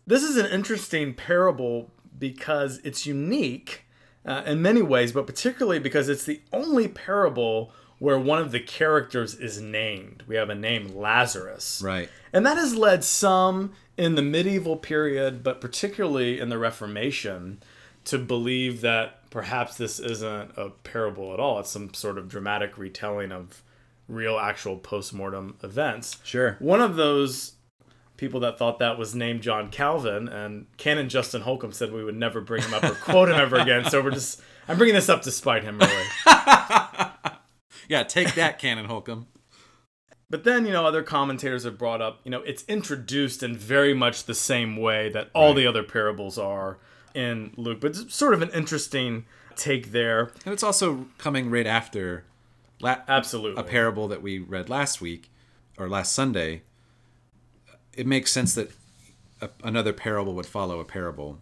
This 0.07 0.23
is 0.23 0.37
an 0.37 0.47
interesting 0.47 1.15
parable 1.15 1.91
because 2.19 2.79
it's 2.85 3.07
unique 3.07 3.85
uh, 4.25 4.43
in 4.47 4.61
many 4.63 4.83
ways, 4.83 5.13
but 5.13 5.27
particularly 5.27 5.79
because 5.79 6.09
it's 6.09 6.25
the 6.25 6.41
only 6.53 6.89
parable 6.89 7.73
where 8.03 8.19
one 8.19 8.41
of 8.41 8.51
the 8.51 8.59
characters 8.59 9.33
is 9.37 9.61
named. 9.61 10.25
We 10.27 10.35
have 10.35 10.51
a 10.51 10.57
name, 10.57 10.93
Lazarus. 10.97 11.81
Right. 11.85 12.09
And 12.33 12.45
that 12.45 12.57
has 12.57 12.75
led 12.75 13.05
some 13.05 13.75
in 13.97 14.17
the 14.17 14.23
medieval 14.23 14.77
period, 14.77 15.45
but 15.45 15.61
particularly 15.61 16.41
in 16.41 16.49
the 16.49 16.59
Reformation, 16.59 17.63
to 18.07 18.19
believe 18.19 18.81
that 18.81 19.31
perhaps 19.31 19.77
this 19.77 20.01
isn't 20.01 20.51
a 20.57 20.71
parable 20.83 21.33
at 21.33 21.39
all. 21.39 21.61
It's 21.61 21.71
some 21.71 21.95
sort 21.95 22.19
of 22.19 22.29
dramatic 22.29 22.77
retelling 22.77 23.31
of 23.31 23.63
real, 24.09 24.37
actual 24.37 24.79
postmortem 24.79 25.59
events. 25.63 26.19
Sure. 26.25 26.57
One 26.59 26.81
of 26.81 26.97
those 26.97 27.53
people 28.17 28.41
that 28.41 28.59
thought 28.59 28.81
that 28.81 28.99
was 28.99 29.15
named 29.15 29.43
John 29.43 29.71
Calvin, 29.71 30.27
and 30.27 30.67
Canon 30.77 31.09
Justin 31.09 31.43
Holcomb 31.43 31.71
said 31.71 31.93
we 31.93 32.03
would 32.03 32.17
never 32.17 32.41
bring 32.41 32.65
him 32.65 32.75
up 32.75 32.83
or 32.83 32.95
quote 32.95 33.29
him 33.29 33.37
ever 33.37 33.55
again. 33.59 33.85
So 33.85 34.03
we're 34.03 34.11
just, 34.11 34.41
I'm 34.67 34.77
bringing 34.77 34.97
this 34.97 35.09
up 35.09 35.23
to 35.23 35.31
spite 35.31 35.63
him, 35.63 35.79
really. 35.79 36.07
Yeah, 37.93 38.05
take 38.05 38.35
that, 38.37 38.59
Canon 38.59 38.87
Holcomb. 38.87 39.27
But 40.31 40.45
then, 40.45 40.65
you 40.65 40.73
know, 40.73 40.87
other 40.87 41.03
commentators 41.03 41.65
have 41.65 41.77
brought 41.77 42.01
up, 42.01 42.21
you 42.25 42.31
know, 42.31 42.41
it's 42.41 42.65
introduced 42.67 43.43
in 43.43 43.55
very 43.55 43.93
much 43.93 44.25
the 44.25 44.35
same 44.35 44.79
way 44.79 45.11
that 45.11 45.29
all 45.35 45.49
Right. 45.49 45.57
the 45.57 45.67
other 45.67 45.83
parables 45.83 46.39
are 46.39 46.79
in 47.15 47.53
Luke. 47.59 47.83
But 47.83 47.91
it's 47.99 48.15
sort 48.15 48.33
of 48.33 48.41
an 48.41 48.49
interesting 48.55 49.27
take 49.57 49.93
there. 49.93 50.33
And 50.47 50.55
it's 50.55 50.63
also 50.63 51.09
coming 51.19 51.51
right 51.51 51.67
after 51.67 52.25
la- 52.81 53.03
Absolutely. 53.07 53.61
a 53.61 53.63
parable 53.65 54.09
that 54.09 54.23
we 54.23 54.39
read 54.39 54.71
last 54.71 55.03
week 55.03 55.31
or 55.77 55.87
last 55.87 56.15
Sunday. 56.15 56.63
It 57.95 58.07
makes 58.07 58.33
sense 58.33 58.55
that 58.55 58.71
a, 59.43 59.51
another 59.63 59.93
parable 59.93 60.33
would 60.37 60.47
follow 60.47 60.81
a 60.81 60.85
parable. 60.87 61.41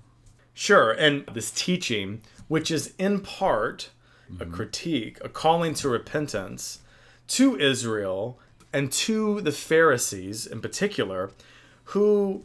Sure. 0.52 0.90
And 0.90 1.24
this 1.32 1.52
teaching, 1.52 2.22
which 2.48 2.72
is 2.72 2.92
in 2.98 3.20
part 3.20 3.90
a 4.38 4.46
critique, 4.46 5.18
a 5.22 5.28
calling 5.28 5.74
to 5.74 5.88
repentance 5.88 6.80
to 7.28 7.58
Israel 7.58 8.38
and 8.72 8.92
to 8.92 9.40
the 9.40 9.52
Pharisees 9.52 10.46
in 10.46 10.60
particular, 10.60 11.30
who 11.84 12.44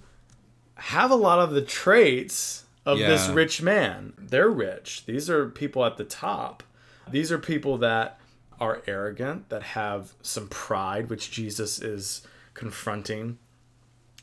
have 0.76 1.12
a 1.12 1.16
lot 1.16 1.40
of 1.40 1.52
the 1.52 1.62
traits 1.62 2.66
of 2.86 2.98
this 2.98 3.28
rich 3.30 3.62
man. 3.62 4.14
They're 4.18 4.50
rich. 4.50 5.06
These 5.06 5.30
are 5.30 5.48
people 5.48 5.86
at 5.86 5.98
the 5.98 6.04
top. 6.04 6.64
These 7.10 7.32
are 7.32 7.38
people 7.38 7.78
that 7.80 8.20
are 8.60 8.82
arrogant, 8.88 9.50
that 9.50 9.64
have 9.64 10.14
some 10.22 10.48
pride, 10.48 11.10
which 11.10 11.30
Jesus 11.30 11.82
is 11.82 12.22
confronting 12.54 13.38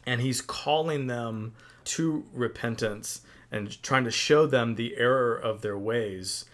and 0.07 0.21
he's 0.21 0.41
calling 0.41 1.07
them 1.07 1.55
to 1.85 2.25
repentance 2.33 3.23
and 3.51 3.83
trying 3.83 4.05
to 4.05 4.11
show 4.11 4.47
them 4.47 4.75
the 4.75 4.97
error 4.97 5.35
of 5.35 5.63
their 5.63 5.79
ways. 5.79 6.45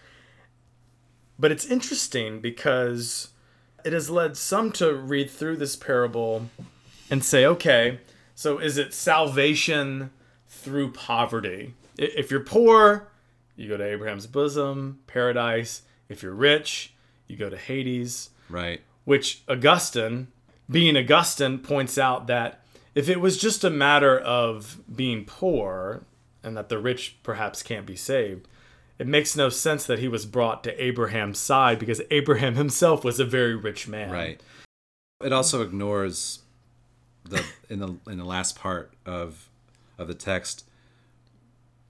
But 1.39 1.51
it's 1.51 1.65
interesting 1.65 2.41
because 2.41 3.29
it 3.85 3.93
has 3.93 4.09
led 4.09 4.35
some 4.35 4.71
to 4.73 4.93
read 4.93 5.29
through 5.31 5.55
this 5.57 5.75
parable 5.77 6.49
and 7.09 7.23
say, 7.23 7.45
okay, 7.45 7.99
so 8.35 8.57
is 8.59 8.77
it 8.77 8.93
salvation 8.93 10.11
through 10.47 10.91
poverty? 10.91 11.75
If 11.97 12.29
you're 12.29 12.41
poor, 12.41 13.07
you 13.55 13.69
go 13.69 13.77
to 13.77 13.83
Abraham's 13.85 14.27
bosom, 14.27 14.99
paradise. 15.07 15.83
If 16.09 16.21
you're 16.23 16.33
rich, 16.33 16.93
you 17.27 17.37
go 17.37 17.49
to 17.49 17.57
Hades 17.57 18.31
Right. 18.49 18.81
which 19.05 19.41
Augustine, 19.47 20.27
being 20.69 20.97
Augustine, 20.97 21.59
points 21.59 21.97
out 21.97 22.27
that 22.27 22.63
if 22.95 23.07
it 23.07 23.21
was 23.21 23.37
just 23.37 23.63
a 23.63 23.69
matter 23.69 24.17
of 24.19 24.79
being 24.93 25.23
poor 25.23 26.01
and 26.43 26.57
that 26.57 26.69
the 26.69 26.79
rich 26.79 27.17
perhaps 27.23 27.61
can't 27.63 27.85
be 27.85 27.95
saved, 27.95 28.47
it 28.99 29.07
makes 29.07 29.35
no 29.35 29.47
sense 29.47 29.85
that 29.85 29.99
he 29.99 30.09
was 30.09 30.25
brought 30.25 30.63
to 30.65 30.83
Abraham's 30.83 31.39
side 31.39 31.79
because 31.79 32.01
Abraham 32.11 32.55
himself 32.55 33.03
was 33.03 33.19
a 33.19 33.25
very 33.25 33.55
rich 33.55 33.87
man. 33.87 34.11
Right. 34.11 34.41
It 35.23 35.33
also 35.33 35.61
ignores 35.61 36.39
the 37.23 37.43
in 37.69 37.79
the 37.79 37.97
in 38.07 38.17
the 38.17 38.25
last 38.25 38.57
part 38.57 38.93
of 39.05 39.49
of 39.97 40.07
the 40.07 40.13
text. 40.13 40.65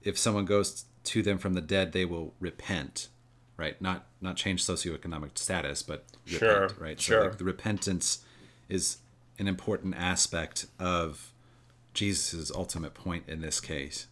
If 0.02 0.16
someone 0.16 0.44
goes 0.44 0.84
to 1.04 1.22
them 1.22 1.36
from 1.38 1.54
the 1.54 1.60
dead, 1.60 1.92
they 1.92 2.04
will 2.04 2.32
repent. 2.40 3.08
Right. 3.56 3.80
Not 3.82 4.06
not 4.20 4.36
change 4.36 4.64
socioeconomic 4.64 5.36
status, 5.36 5.82
but 5.82 6.04
Sure, 6.24 6.62
repent. 6.62 6.80
Right. 6.80 7.00
sure. 7.00 7.22
So 7.22 7.28
like 7.28 7.38
the 7.38 7.44
repentance 7.44 8.24
is 8.68 8.98
an 9.38 9.48
important 9.48 9.96
aspect 9.96 10.66
of 10.78 11.32
Jesus' 11.92 12.52
ultimate 12.54 12.94
point 12.94 13.24
in 13.26 13.40
this 13.40 13.60
case. 13.60 14.06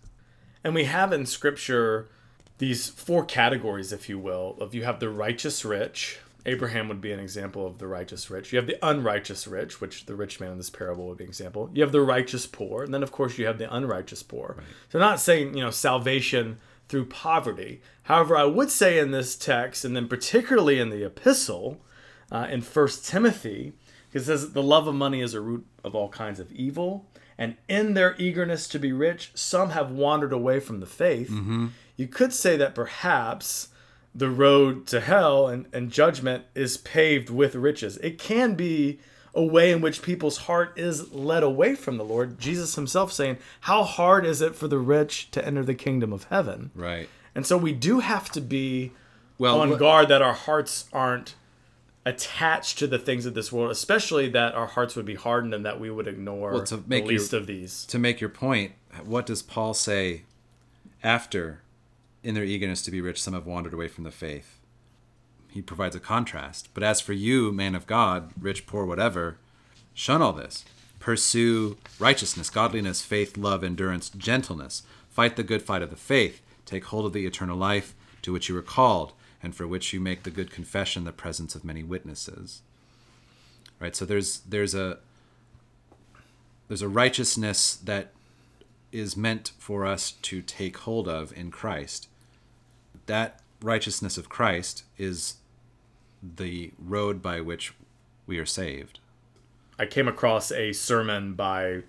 And 0.64 0.74
we 0.74 0.84
have 0.84 1.12
in 1.12 1.26
scripture 1.26 2.08
these 2.58 2.88
four 2.88 3.24
categories, 3.24 3.92
if 3.92 4.08
you 4.08 4.18
will, 4.18 4.56
of 4.60 4.74
you 4.74 4.84
have 4.84 5.00
the 5.00 5.08
righteous 5.08 5.64
rich. 5.64 6.18
Abraham 6.46 6.88
would 6.88 7.00
be 7.00 7.12
an 7.12 7.20
example 7.20 7.66
of 7.66 7.78
the 7.78 7.86
righteous 7.86 8.30
rich. 8.30 8.52
You 8.52 8.58
have 8.58 8.66
the 8.66 8.78
unrighteous 8.86 9.46
rich, 9.46 9.80
which 9.80 10.06
the 10.06 10.14
rich 10.14 10.40
man 10.40 10.52
in 10.52 10.56
this 10.56 10.70
parable 10.70 11.06
would 11.08 11.18
be 11.18 11.24
an 11.24 11.30
example. 11.30 11.70
You 11.74 11.82
have 11.82 11.92
the 11.92 12.00
righteous 12.00 12.46
poor, 12.46 12.82
and 12.82 12.94
then 12.94 13.02
of 13.02 13.12
course 13.12 13.38
you 13.38 13.46
have 13.46 13.58
the 13.58 13.74
unrighteous 13.74 14.22
poor. 14.22 14.56
So 14.90 14.98
not 14.98 15.20
saying, 15.20 15.56
you 15.56 15.62
know, 15.62 15.70
salvation 15.70 16.58
through 16.88 17.06
poverty. 17.06 17.82
However, 18.04 18.36
I 18.36 18.44
would 18.44 18.70
say 18.70 18.98
in 18.98 19.10
this 19.10 19.36
text, 19.36 19.84
and 19.84 19.94
then 19.94 20.08
particularly 20.08 20.80
in 20.80 20.88
the 20.90 21.04
epistle, 21.04 21.80
uh, 22.32 22.46
in 22.50 22.62
First 22.62 23.06
Timothy, 23.06 23.74
it 24.12 24.20
says 24.20 24.52
the 24.52 24.62
love 24.62 24.86
of 24.86 24.94
money 24.94 25.20
is 25.20 25.34
a 25.34 25.40
root 25.40 25.66
of 25.84 25.94
all 25.94 26.08
kinds 26.08 26.40
of 26.40 26.50
evil, 26.52 27.06
and 27.36 27.56
in 27.68 27.94
their 27.94 28.16
eagerness 28.18 28.66
to 28.68 28.78
be 28.78 28.90
rich, 28.90 29.32
some 29.34 29.70
have 29.70 29.90
wandered 29.90 30.32
away 30.32 30.60
from 30.60 30.80
the 30.80 30.86
faith. 30.86 31.28
You 31.98 32.06
could 32.06 32.32
say 32.32 32.56
that 32.56 32.74
perhaps 32.74 33.68
the 34.14 34.30
road 34.30 34.86
to 34.86 35.00
hell 35.00 35.46
and, 35.48 35.66
and 35.72 35.90
judgment 35.90 36.44
is 36.54 36.78
paved 36.78 37.28
with 37.28 37.54
riches. 37.54 37.98
It 37.98 38.18
can 38.18 38.54
be 38.54 38.98
a 39.34 39.42
way 39.44 39.70
in 39.70 39.80
which 39.82 40.00
people's 40.00 40.38
heart 40.38 40.72
is 40.76 41.12
led 41.12 41.42
away 41.42 41.74
from 41.74 41.98
the 41.98 42.04
Lord. 42.04 42.38
Jesus 42.40 42.74
himself 42.76 43.12
saying, 43.12 43.36
How 43.62 43.82
hard 43.84 44.24
is 44.24 44.40
it 44.40 44.54
for 44.56 44.66
the 44.66 44.78
rich 44.78 45.30
to 45.32 45.44
enter 45.46 45.62
the 45.62 45.74
kingdom 45.74 46.12
of 46.12 46.24
heaven? 46.24 46.70
Right. 46.74 47.08
And 47.34 47.46
so 47.46 47.56
we 47.58 47.72
do 47.72 48.00
have 48.00 48.30
to 48.30 48.40
be 48.40 48.92
Well, 49.36 49.60
on 49.60 49.76
guard 49.76 50.08
that 50.08 50.22
our 50.22 50.32
hearts 50.32 50.86
aren't 50.92 51.34
attached 52.06 52.78
to 52.78 52.86
the 52.86 52.98
things 52.98 53.26
of 53.26 53.34
this 53.34 53.52
world, 53.52 53.70
especially 53.70 54.28
that 54.30 54.54
our 54.54 54.66
hearts 54.66 54.96
would 54.96 55.04
be 55.04 55.14
hardened 55.16 55.52
and 55.52 55.64
that 55.66 55.78
we 55.78 55.90
would 55.90 56.08
ignore 56.08 56.52
Well, 56.52 56.64
to 56.64 56.76
the 56.78 56.84
make 56.88 57.04
your- 57.04 57.08
least 57.18 57.32
of 57.34 57.46
these. 57.46 57.84
to 57.86 57.98
make 57.98 58.20
your 58.20 58.30
point, 58.30 58.72
what 59.04 59.26
does 59.26 59.42
Paul 59.42 59.74
say 59.74 60.22
after, 61.02 61.60
in 62.22 62.34
their 62.34 62.44
eagerness 62.44 62.82
to 62.82 62.90
be 62.90 63.00
rich, 63.00 63.20
some 63.22 63.34
have 63.34 63.46
wandered 63.46 63.74
away 63.74 63.88
from 63.88 64.04
the 64.04 64.10
faith? 64.10 64.58
He 65.50 65.62
provides 65.62 65.96
a 65.96 66.00
contrast. 66.00 66.68
But 66.74 66.82
as 66.82 67.00
for 67.00 67.12
you, 67.12 67.52
man 67.52 67.74
of 67.74 67.86
God, 67.86 68.32
rich, 68.38 68.66
poor, 68.66 68.84
whatever, 68.84 69.38
shun 69.94 70.22
all 70.22 70.32
this. 70.32 70.64
Pursue 70.98 71.78
righteousness, 71.98 72.50
godliness, 72.50 73.02
faith, 73.02 73.36
love, 73.36 73.64
endurance, 73.64 74.10
gentleness. 74.10 74.82
Fight 75.08 75.36
the 75.36 75.42
good 75.42 75.62
fight 75.62 75.82
of 75.82 75.90
the 75.90 75.96
faith. 75.96 76.42
Take 76.66 76.84
hold 76.86 77.06
of 77.06 77.12
the 77.12 77.26
eternal 77.26 77.56
life 77.56 77.94
to 78.22 78.32
which 78.32 78.48
you 78.48 78.54
were 78.54 78.62
called, 78.62 79.12
and 79.42 79.54
for 79.54 79.66
which 79.66 79.92
you 79.92 80.00
make 80.00 80.24
the 80.24 80.30
good 80.30 80.50
confession 80.50 81.04
the 81.04 81.12
presence 81.12 81.54
of 81.54 81.64
many 81.64 81.82
witnesses. 81.82 82.62
Right. 83.80 83.94
So 83.94 84.04
there's 84.04 84.40
there's 84.40 84.74
a 84.74 84.98
there's 86.66 86.82
a 86.82 86.88
righteousness 86.88 87.76
that 87.76 88.12
is 88.92 89.16
meant 89.16 89.52
for 89.58 89.84
us 89.84 90.12
to 90.12 90.42
take 90.42 90.78
hold 90.78 91.08
of 91.08 91.36
in 91.36 91.50
Christ. 91.50 92.08
That 93.06 93.40
righteousness 93.62 94.16
of 94.16 94.28
Christ 94.28 94.84
is 94.96 95.34
the 96.22 96.72
road 96.78 97.22
by 97.22 97.40
which 97.40 97.74
we 98.26 98.38
are 98.38 98.46
saved. 98.46 99.00
I 99.78 99.86
came 99.86 100.08
across 100.08 100.50
a 100.50 100.72
sermon 100.72 101.34
by 101.34 101.82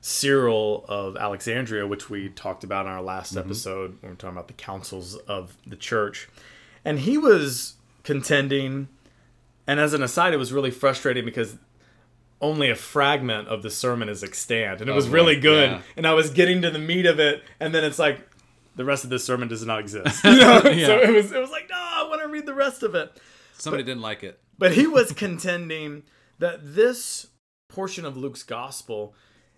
Cyril 0.00 0.84
of 0.88 1.16
Alexandria, 1.16 1.86
which 1.86 2.10
we 2.10 2.28
talked 2.28 2.64
about 2.64 2.86
in 2.86 2.92
our 2.92 3.02
last 3.02 3.34
mm-hmm. 3.34 3.46
episode 3.46 3.90
when 4.00 4.02
we 4.02 4.08
were 4.10 4.14
talking 4.14 4.36
about 4.36 4.48
the 4.48 4.54
councils 4.54 5.16
of 5.28 5.56
the 5.66 5.76
church. 5.76 6.28
And 6.84 7.00
he 7.00 7.16
was 7.16 7.74
contending, 8.02 8.88
and 9.66 9.78
as 9.78 9.94
an 9.94 10.02
aside, 10.02 10.34
it 10.34 10.38
was 10.38 10.52
really 10.52 10.70
frustrating 10.70 11.24
because 11.24 11.56
only 12.42 12.68
a 12.68 12.74
fragment 12.74 13.48
of 13.48 13.62
the 13.62 13.70
sermon 13.70 14.08
is 14.08 14.22
extant. 14.22 14.80
And 14.80 14.90
it 14.90 14.92
was 14.92 15.06
oh, 15.06 15.12
really 15.12 15.38
good. 15.38 15.70
yeah. 15.70 15.82
And 15.96 16.06
I 16.06 16.12
was 16.12 16.30
getting 16.30 16.60
to 16.62 16.70
the 16.70 16.78
meat 16.78 17.06
of 17.06 17.20
it, 17.20 17.42
and 17.60 17.74
then 17.74 17.84
it's 17.84 17.98
like, 17.98 18.28
the 18.74 18.84
rest 18.84 19.04
of 19.04 19.10
this 19.10 19.24
sermon 19.24 19.48
does 19.48 19.64
not 19.64 19.80
exist. 19.80 20.24
You 20.24 20.36
know? 20.36 20.62
Yeah. 20.64 20.86
So 20.86 21.00
it 21.00 21.10
was 21.10 21.32
it 21.32 21.40
was 21.40 21.50
like, 21.50 21.68
no, 21.70 21.76
I 21.76 22.06
want 22.08 22.20
to 22.22 22.28
read 22.28 22.46
the 22.46 22.54
rest 22.54 22.82
of 22.82 22.94
it. 22.94 23.18
Somebody 23.54 23.84
didn't 23.84 24.02
like 24.02 24.24
it. 24.24 24.40
But 24.58 24.72
he 24.72 24.86
was 24.86 25.12
contending 25.16 26.02
that 26.38 26.74
this 26.74 27.28
portion 27.68 28.04
of 28.04 28.16
Luke's 28.16 28.42
gospel 28.42 29.14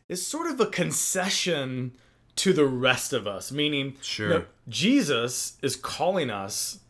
is 0.09 0.25
sort 0.26 0.50
of 0.50 0.61
a 0.61 0.67
concession 0.67 1.97
to 2.37 2.53
the 2.53 2.67
rest 2.67 3.12
of 3.12 3.26
us, 3.26 3.50
meaning 3.50 3.97
Sure. 4.03 4.26
you 4.26 4.35
know, 4.35 4.45
Jesus 4.69 5.57
is 5.62 5.76
calling 5.76 6.31
us 6.31 6.81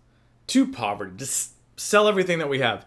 to 0.49 0.67
poverty, 0.67 1.17
to 1.19 1.27
sell 1.77 2.09
everything 2.09 2.39
that 2.39 2.49
we 2.49 2.59
have. 2.61 2.87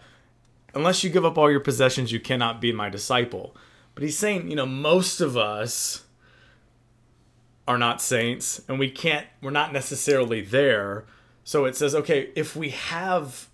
Unless 0.77 1.03
you 1.03 1.09
give 1.09 1.25
up 1.25 1.39
all 1.39 1.49
your 1.49 1.59
possessions, 1.59 2.11
you 2.11 2.19
cannot 2.19 2.61
be 2.61 2.71
my 2.71 2.87
disciple. 2.87 3.55
But 3.95 4.03
he's 4.03 4.17
saying, 4.17 4.47
you 4.47 4.55
know, 4.55 4.67
most 4.67 5.21
of 5.21 5.35
us 5.35 6.03
are 7.67 7.79
not 7.79 7.99
saints 7.99 8.61
and 8.69 8.77
we 8.77 8.91
can't 8.91 9.25
we're 9.41 9.49
not 9.49 9.73
necessarily 9.73 10.39
there. 10.41 11.05
So 11.43 11.65
it 11.65 11.75
says, 11.75 11.95
okay, 11.95 12.29
if 12.35 12.55
we 12.55 12.69
have 12.69 13.47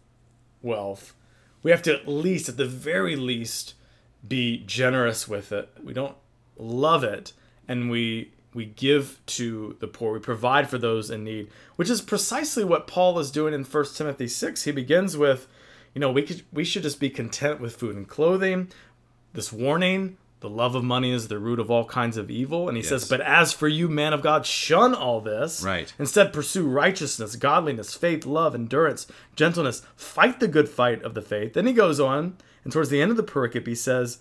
wealth, 0.62 1.14
we 1.64 1.72
have 1.72 1.82
to 1.84 1.94
at 1.94 2.10
least 2.10 2.50
at 2.50 2.58
the 2.58 2.66
very 2.66 3.16
least 3.16 3.76
be 4.28 4.58
generous 4.66 5.26
with 5.26 5.54
it. 5.54 5.70
We 5.82 5.94
don't 5.94 6.18
love 6.58 7.06
it 7.06 7.32
and 7.70 7.90
we 7.90 8.34
we 8.54 8.66
give 8.66 9.22
to 9.28 9.78
the 9.80 9.88
poor. 9.88 10.12
We 10.12 10.20
provide 10.20 10.70
for 10.70 10.78
those 10.78 11.10
in 11.10 11.24
need, 11.24 11.50
which 11.78 11.90
is 11.90 12.02
precisely 12.02 12.66
what 12.66 12.86
Paul 12.86 13.18
is 13.18 13.32
doing 13.32 13.54
in 13.54 13.64
1 13.64 13.86
Timothy 13.96 14.28
6. 14.28 14.64
He 14.64 14.72
begins 14.72 15.16
with, 15.16 15.48
you 15.94 16.00
know, 16.02 16.12
we 16.12 16.22
could 16.24 16.44
we 16.52 16.64
should 16.64 16.84
just 16.84 17.00
be 17.00 17.10
content 17.10 17.60
with 17.60 17.76
food 17.76 17.96
and 17.96 18.08
clothing. 18.08 18.70
This 19.34 19.52
warning, 19.52 20.18
the 20.42 20.50
love 20.50 20.76
of 20.76 20.84
money 20.84 21.12
is 21.12 21.28
the 21.28 21.40
root 21.40 21.60
of 21.60 21.72
all 21.72 21.86
kinds 21.86 22.18
of 22.18 22.30
evil. 22.30 22.68
And 22.68 22.78
he 22.78 22.84
Yes. 22.84 22.90
says, 22.90 23.10
But 23.10 23.22
as 23.22 23.54
for 23.54 23.68
you, 23.68 23.88
man 23.88 24.14
of 24.14 24.22
God, 24.22 24.46
shun 24.46 24.94
all 24.94 25.22
this. 25.22 25.64
Right. 25.64 25.92
Instead, 25.98 26.34
pursue 26.34 26.68
righteousness, 26.68 27.36
godliness, 27.36 27.96
faith, 27.96 28.26
love, 28.26 28.54
endurance, 28.54 29.08
gentleness. 29.36 29.82
Fight 29.96 30.40
the 30.40 30.48
good 30.48 30.70
fight 30.70 31.02
of 31.04 31.14
the 31.14 31.22
faith. 31.22 31.54
Then 31.54 31.66
he 31.66 31.74
goes 31.74 32.00
on, 32.00 32.38
and 32.64 32.72
towards 32.74 32.90
the 32.90 33.02
end 33.02 33.10
of 33.12 33.18
the 33.18 33.24
pericope, 33.24 33.66
he 33.68 33.74
says, 33.76 34.20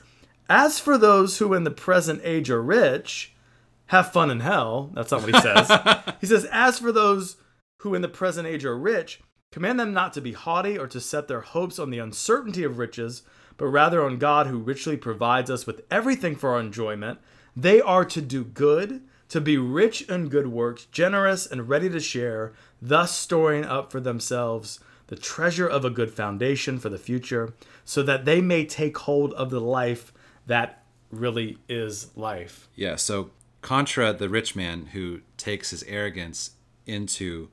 As 0.48 0.78
for 0.78 0.96
those 0.96 1.38
who 1.38 1.52
in 1.54 1.64
the 1.64 1.70
present 1.70 2.20
age 2.24 2.48
are 2.50 2.62
rich, 2.62 3.34
have 3.86 4.12
fun 4.12 4.30
in 4.30 4.40
hell. 4.40 4.90
That's 4.94 5.10
not 5.10 5.22
what 5.22 5.34
he 5.34 5.40
says. 5.40 5.70
he 6.20 6.26
says, 6.26 6.46
As 6.52 6.78
for 6.78 6.92
those 6.92 7.36
who 7.78 7.94
in 7.94 8.00
the 8.02 8.08
present 8.08 8.46
age 8.46 8.64
are 8.64 8.78
rich, 8.78 9.20
command 9.52 9.78
them 9.78 9.92
not 9.92 10.12
to 10.14 10.20
be 10.20 10.32
haughty 10.32 10.76
or 10.76 10.88
to 10.88 11.00
set 11.00 11.28
their 11.28 11.42
hopes 11.42 11.78
on 11.78 11.90
the 11.90 12.00
uncertainty 12.00 12.64
of 12.64 12.78
riches, 12.78 13.22
but 13.56 13.66
rather 13.66 14.02
on 14.02 14.18
God 14.18 14.48
who 14.48 14.58
richly 14.58 14.96
provides 14.96 15.50
us 15.50 15.66
with 15.66 15.82
everything 15.90 16.34
for 16.34 16.54
our 16.54 16.60
enjoyment. 16.60 17.20
They 17.54 17.80
are 17.80 18.04
to 18.06 18.20
do 18.20 18.42
good, 18.42 19.02
to 19.28 19.40
be 19.40 19.58
rich 19.58 20.02
in 20.02 20.30
good 20.30 20.48
works, 20.48 20.86
generous 20.86 21.46
and 21.46 21.68
ready 21.68 21.88
to 21.90 22.00
share, 22.00 22.54
thus 22.80 23.16
storing 23.16 23.64
up 23.64 23.92
for 23.92 24.00
themselves 24.00 24.80
the 25.08 25.16
treasure 25.16 25.68
of 25.68 25.84
a 25.84 25.90
good 25.90 26.10
foundation 26.12 26.78
for 26.78 26.88
the 26.88 26.98
future, 26.98 27.52
so 27.84 28.02
that 28.02 28.24
they 28.24 28.40
may 28.40 28.64
take 28.64 28.96
hold 28.98 29.34
of 29.34 29.50
the 29.50 29.60
life 29.60 30.12
that 30.46 30.82
really 31.10 31.58
is 31.68 32.16
life. 32.16 32.68
Yeah, 32.74 32.96
so 32.96 33.30
contra 33.60 34.14
the 34.14 34.30
rich 34.30 34.56
man 34.56 34.86
who 34.86 35.20
takes 35.36 35.70
his 35.70 35.82
arrogance 35.82 36.52
into 36.86 37.48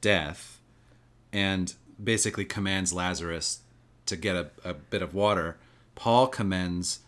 death 0.00 0.60
and 1.34 1.74
basically 2.02 2.44
commands 2.44 2.92
Lazarus 2.92 3.60
to 4.06 4.16
get 4.16 4.36
a, 4.36 4.50
a 4.64 4.72
bit 4.72 5.02
of 5.02 5.12
water, 5.12 5.58
Paul 5.96 6.28
commends 6.28 7.00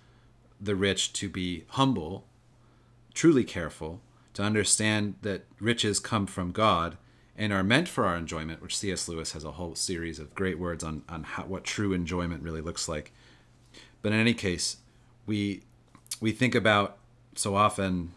the 0.61 0.75
rich 0.75 1.12
to 1.14 1.28
be 1.28 1.64
humble, 1.68 2.25
truly 3.14 3.45
careful, 3.45 4.00
to 4.35 4.42
understand 4.42 5.14
that 5.23 5.45
riches 5.61 6.00
come 6.00 6.26
from 6.26 6.50
God 6.50 6.97
and 7.38 7.52
are 7.52 7.62
meant 7.62 7.88
for 7.88 8.04
our 8.04 8.16
enjoyment, 8.16 8.61
which 8.61 8.76
C.S. 8.76 9.09
Lewis 9.09 9.33
has 9.33 9.45
a 9.45 9.52
whole 9.52 9.75
series 9.75 10.18
of 10.18 10.35
great 10.35 10.59
words 10.59 10.83
on, 10.83 11.02
on 11.09 11.23
how, 11.23 11.45
what 11.45 11.64
true 11.64 11.92
enjoyment 11.92 12.42
really 12.42 12.61
looks 12.61 12.88
like. 12.88 13.12
But 14.02 14.12
in 14.12 14.18
any 14.18 14.35
case, 14.35 14.78
we 15.26 15.62
we 16.21 16.33
think 16.33 16.54
about 16.54 16.97
so 17.35 17.54
often 17.54 18.12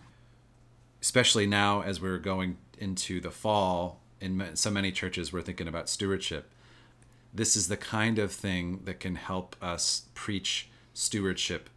especially 1.02 1.48
now 1.48 1.82
as 1.82 2.02
we're 2.02 2.18
going 2.18 2.58
into 2.78 3.20
the 3.20 3.32
fall 3.32 4.00
in 4.22 4.56
so 4.56 4.70
many 4.70 4.92
churches 4.92 5.32
we're 5.32 5.42
thinking 5.42 5.68
about 5.68 5.90
stewardship. 5.90 6.50
This 7.34 7.56
is 7.56 7.68
the 7.68 7.78
kind 7.78 8.20
of 8.20 8.32
thing 8.32 8.82
that 8.86 9.00
can 9.00 9.16
help 9.16 9.56
us 9.62 10.04
preach 10.14 10.70
stewardship 10.94 11.70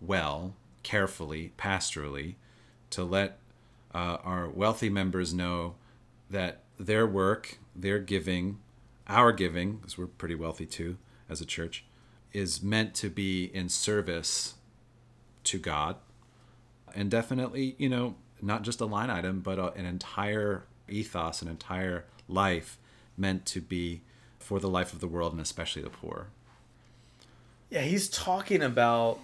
well 0.00 0.54
carefully 0.82 1.52
pastorally 1.58 2.34
to 2.90 3.04
let 3.04 3.38
uh, 3.94 4.18
our 4.22 4.48
wealthy 4.48 4.88
members 4.88 5.32
know 5.34 5.74
that 6.30 6.62
their 6.78 7.06
work 7.06 7.58
their 7.74 7.98
giving 7.98 8.58
our 9.08 9.32
giving 9.32 9.76
because 9.76 9.96
we're 9.96 10.06
pretty 10.06 10.34
wealthy 10.34 10.66
too 10.66 10.96
as 11.28 11.40
a 11.40 11.46
church 11.46 11.84
is 12.32 12.62
meant 12.62 12.94
to 12.94 13.08
be 13.08 13.44
in 13.54 13.68
service 13.68 14.54
to 15.44 15.58
god. 15.58 15.96
And 16.94 17.10
definitely 17.10 17.74
you 17.78 17.88
know 17.88 18.16
not 18.40 18.62
just 18.62 18.80
a 18.80 18.86
line 18.86 19.10
item 19.10 19.40
but 19.40 19.58
a, 19.58 19.72
an 19.72 19.86
entire 19.86 20.64
ethos 20.90 21.42
an 21.42 21.48
entire 21.48 22.04
life 22.28 22.78
meant 23.16 23.44
to 23.46 23.60
be 23.60 24.02
for 24.38 24.60
the 24.60 24.68
life 24.68 24.92
of 24.92 25.00
the 25.00 25.08
world 25.08 25.32
and 25.32 25.40
especially 25.40 25.82
the 25.82 25.90
poor 25.90 26.28
Yeah, 27.70 27.82
he's 27.82 28.08
talking 28.08 28.62
about 28.62 29.18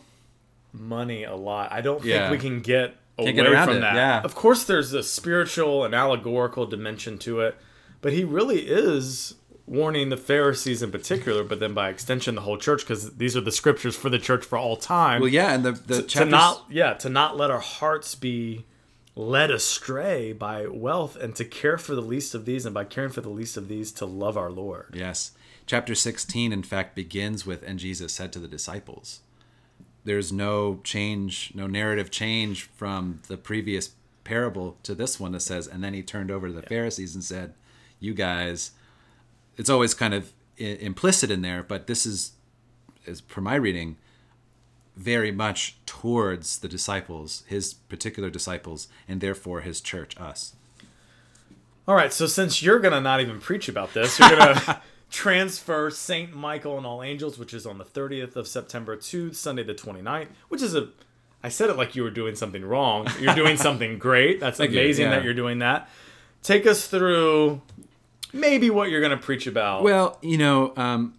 money 0.73 1.25
a 1.25 1.35
lot. 1.35 1.73
I 1.73 1.81
don't 1.81 2.03
think 2.03 2.31
we 2.31 2.39
can 2.39 2.61
get 2.61 2.97
away 3.17 3.33
get 3.33 3.65
from 3.65 3.77
it, 3.77 3.81
that. 3.81 3.95
yeah. 3.95 4.21
Of 4.23 4.35
course, 4.35 4.65
there's 4.65 4.93
a 4.93 5.03
spiritual 5.03 5.85
and 5.85 5.95
allegorical 5.95 6.67
dimension 6.67 7.17
to 7.19 7.41
it, 7.41 7.57
but 8.01 8.13
he 8.13 8.25
really 8.25 8.61
is 8.69 9.37
warning 9.67 10.11
the 10.11 10.17
Pharisees 10.17 10.83
in 10.83 10.91
particular, 10.91 11.43
but 11.43 11.59
then 11.61 11.73
by 11.73 11.89
extension 11.89 12.35
the 12.35 12.43
whole 12.43 12.59
church, 12.59 12.81
because 12.83 13.17
these 13.17 13.35
are 13.37 13.41
the 13.41 13.53
scriptures 13.53 13.97
for 13.97 14.11
the 14.11 14.19
church 14.19 14.45
for 14.45 14.59
all 14.59 14.77
time. 14.77 15.21
well 15.23 15.31
yeah 15.31 15.55
and 15.55 15.65
the, 15.65 15.73
the 15.73 16.03
to 16.03 16.07
chapters 16.07 16.31
not 16.31 16.65
yeah 16.69 16.93
to 16.95 17.09
not 17.09 17.37
let 17.39 17.51
our 17.51 17.61
hearts 17.61 18.15
be 18.15 18.65
led 19.17 19.51
astray 19.51 20.33
by 20.33 20.67
wealth 20.67 21.15
and 21.17 21.35
to 21.37 21.45
care 21.45 21.79
for 21.79 21.95
the 21.95 22.01
least 22.03 22.35
of 22.35 22.45
these 22.45 22.67
and 22.67 22.75
by 22.75 22.85
caring 22.85 23.11
for 23.11 23.21
the 23.21 23.29
least 23.29 23.57
of 23.57 23.69
these 23.69 23.93
to 23.93 24.05
love 24.07 24.37
our 24.37 24.51
lord 24.51 24.93
Yes. 24.95 25.33
Chapter 25.67 25.95
16, 25.95 26.53
in 26.53 26.63
fact, 26.63 26.95
begins 26.95 27.47
with, 27.47 27.63
and 27.63 27.79
Jesus 27.79 28.13
said 28.13 28.35
to 28.35 28.39
the 28.39 28.47
disciples. 28.49 29.21
There's 30.05 30.31
no 30.31 30.81
change, 30.85 31.53
no 31.55 31.67
narrative 31.67 32.11
change 32.11 32.65
from 32.65 33.23
the 33.29 33.39
previous 33.39 33.93
parable 34.25 34.77
to 34.83 34.95
this 34.95 35.19
one 35.19 35.33
that 35.33 35.41
says, 35.41 35.67
and 35.67 35.83
then 35.83 35.95
he 35.95 36.03
turned 36.03 36.31
over 36.31 36.49
to 36.49 36.53
the 36.53 36.61
Pharisees 36.61 37.15
and 37.15 37.25
said, 37.25 37.55
You 37.99 38.13
guys, 38.13 38.73
it's 39.57 39.71
always 39.71 39.95
kind 39.95 40.13
of 40.13 40.35
i- 40.61 40.65
implicit 40.65 41.31
in 41.31 41.41
there, 41.41 41.63
but 41.63 41.87
this 41.87 42.05
is, 42.05 42.33
is 43.07 43.23
per 43.23 43.41
my 43.41 43.55
reading, 43.55 43.97
very 44.97 45.33
much 45.33 45.77
towards 45.87 46.59
the 46.59 46.69
disciples, 46.69 47.43
his 47.47 47.75
particular 47.75 48.31
disciples, 48.31 48.89
and 49.09 49.21
therefore 49.21 49.61
his 49.63 49.81
church, 49.81 50.17
us. 50.21 50.55
all 51.87 51.95
right 51.95 52.13
so 52.13 52.27
since 52.27 52.63
you're 52.63 52.79
gonna 52.79 53.01
not 53.01 53.21
even 53.21 53.41
preach 53.41 53.69
about 53.69 53.93
this 53.93 54.19
you're 54.19 54.31
gonna 54.31 54.81
transfer 55.11 55.91
saint 55.91 56.35
michael 56.35 56.77
and 56.79 56.87
all 56.87 57.03
angels 57.03 57.39
which 57.39 57.53
is 57.53 57.67
on 57.67 57.79
the 57.79 57.85
30th 57.85 58.37
of 58.37 58.49
september 58.49 58.97
to 58.97 59.33
sunday 59.33 59.63
the 59.63 59.75
29th 59.75 60.29
which 60.49 60.63
is 60.63 60.75
a 60.75 60.89
i 61.43 61.49
said 61.49 61.69
it 61.69 61.77
like 61.77 61.95
you 61.95 62.03
were 62.03 62.11
doing 62.11 62.35
something 62.35 62.65
wrong. 62.65 63.07
You're 63.21 63.35
doing 63.35 63.57
something 63.59 63.99
great. 64.09 64.41
That's 64.41 64.59
you, 64.59 64.65
amazing 64.67 65.07
yeah. 65.07 65.17
that 65.17 65.25
you're 65.25 65.35
doing 65.35 65.59
that. 65.59 65.89
Take 66.43 66.67
us 66.67 66.87
through 66.87 67.61
maybe 68.33 68.71
what 68.71 68.89
you're 68.91 69.03
gonna 69.03 69.17
preach 69.19 69.47
about. 69.47 69.83
Well, 69.83 70.19
you 70.23 70.39
know, 70.39 70.73
um, 70.77 71.15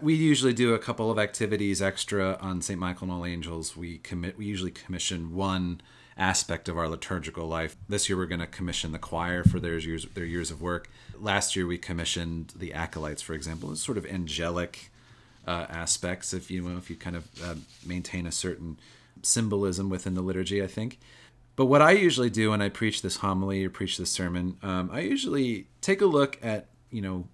we 0.00 0.14
usually 0.14 0.52
do 0.52 0.74
a 0.74 0.78
couple 0.78 1.10
of 1.10 1.18
activities 1.18 1.82
extra 1.82 2.38
on 2.40 2.62
St. 2.62 2.78
Michael 2.78 3.04
and 3.04 3.12
All 3.12 3.26
Angels. 3.26 3.76
We 3.76 3.98
commit. 3.98 4.38
We 4.38 4.46
usually 4.46 4.70
commission 4.70 5.34
one 5.34 5.80
aspect 6.16 6.68
of 6.68 6.78
our 6.78 6.88
liturgical 6.88 7.46
life. 7.46 7.76
This 7.88 8.08
year, 8.08 8.16
we're 8.16 8.26
going 8.26 8.40
to 8.40 8.46
commission 8.46 8.92
the 8.92 8.98
choir 8.98 9.44
for 9.44 9.60
their 9.60 9.78
years 9.78 10.06
their 10.14 10.24
years 10.24 10.50
of 10.50 10.62
work. 10.62 10.88
Last 11.18 11.56
year, 11.56 11.66
we 11.66 11.78
commissioned 11.78 12.52
the 12.56 12.72
acolytes, 12.72 13.22
for 13.22 13.34
example, 13.34 13.70
as 13.70 13.80
sort 13.80 13.98
of 13.98 14.06
angelic 14.06 14.90
uh, 15.46 15.66
aspects. 15.68 16.32
If 16.32 16.50
you 16.50 16.62
know, 16.62 16.78
if 16.78 16.88
you 16.88 16.96
kind 16.96 17.16
of 17.16 17.28
uh, 17.42 17.54
maintain 17.84 18.26
a 18.26 18.32
certain 18.32 18.78
symbolism 19.22 19.90
within 19.90 20.14
the 20.14 20.22
liturgy, 20.22 20.62
I 20.62 20.66
think. 20.66 20.98
But 21.56 21.66
what 21.66 21.82
I 21.82 21.92
usually 21.92 22.30
do 22.30 22.50
when 22.50 22.60
I 22.60 22.68
preach 22.68 23.02
this 23.02 23.16
homily 23.16 23.64
or 23.64 23.70
preach 23.70 23.96
this 23.96 24.10
sermon, 24.10 24.56
um, 24.62 24.90
I 24.92 25.00
usually 25.00 25.68
take 25.80 26.00
a 26.00 26.06
look 26.06 26.38
at, 26.42 26.66
you 26.90 27.00
know, 27.00 27.28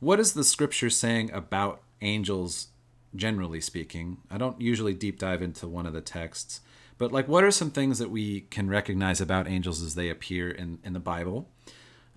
what 0.00 0.20
is 0.20 0.34
the 0.34 0.44
scripture 0.44 0.90
saying 0.90 1.30
about 1.32 1.80
angels, 2.04 2.68
generally 3.14 3.60
speaking? 3.60 4.18
I 4.30 4.38
don't 4.38 4.60
usually 4.60 4.94
deep 4.94 5.18
dive 5.18 5.42
into 5.42 5.66
one 5.66 5.86
of 5.86 5.92
the 5.92 6.00
texts, 6.00 6.60
but 6.98 7.12
like, 7.12 7.26
what 7.26 7.44
are 7.44 7.50
some 7.50 7.70
things 7.70 7.98
that 7.98 8.10
we 8.10 8.42
can 8.42 8.68
recognize 8.68 9.20
about 9.20 9.48
angels 9.48 9.82
as 9.82 9.94
they 9.94 10.08
appear 10.08 10.50
in, 10.50 10.78
in 10.84 10.92
the 10.92 11.00
Bible? 11.00 11.48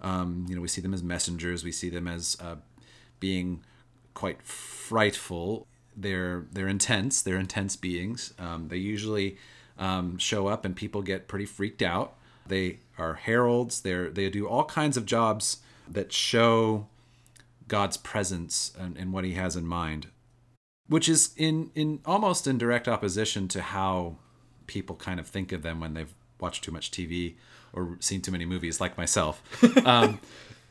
Um, 0.01 0.45
you 0.47 0.55
know, 0.55 0.61
we 0.61 0.67
see 0.67 0.81
them 0.81 0.93
as 0.93 1.01
messengers, 1.01 1.63
we 1.63 1.71
see 1.71 1.89
them 1.89 2.07
as 2.07 2.37
uh, 2.39 2.57
being 3.19 3.63
quite 4.13 4.41
frightful. 4.43 5.65
They're 5.95 6.45
they're 6.51 6.67
intense. 6.67 7.21
They're 7.21 7.39
intense 7.39 7.75
beings. 7.75 8.33
Um, 8.37 8.67
they 8.67 8.77
usually 8.77 9.37
um, 9.79 10.17
show 10.17 10.47
up 10.47 10.65
and 10.65 10.75
people 10.75 11.01
get 11.01 11.27
pretty 11.27 11.45
freaked 11.45 11.81
out. 11.81 12.13
They 12.45 12.79
are 12.97 13.15
heralds. 13.15 13.81
They're 13.81 14.09
they 14.09 14.29
do 14.29 14.47
all 14.47 14.65
kinds 14.65 14.97
of 14.97 15.05
jobs 15.05 15.57
that 15.89 16.11
show 16.11 16.87
God's 17.67 17.97
presence 17.97 18.71
and, 18.79 18.97
and 18.97 19.13
what 19.13 19.23
He 19.23 19.33
has 19.33 19.55
in 19.55 19.65
mind, 19.65 20.07
which 20.87 21.09
is 21.09 21.33
in 21.37 21.71
in 21.75 21.99
almost 22.05 22.47
in 22.47 22.57
direct 22.57 22.87
opposition 22.87 23.47
to 23.49 23.61
how 23.61 24.17
people 24.67 24.95
kind 24.95 25.19
of 25.19 25.27
think 25.27 25.51
of 25.51 25.61
them 25.61 25.79
when 25.79 25.93
they've 25.93 26.13
watched 26.39 26.63
too 26.63 26.71
much 26.71 26.91
TV 26.91 27.35
or 27.73 27.97
seen 27.99 28.21
too 28.21 28.31
many 28.31 28.45
movies, 28.45 28.79
like 28.81 28.97
myself. 28.97 29.41
Um, 29.85 30.19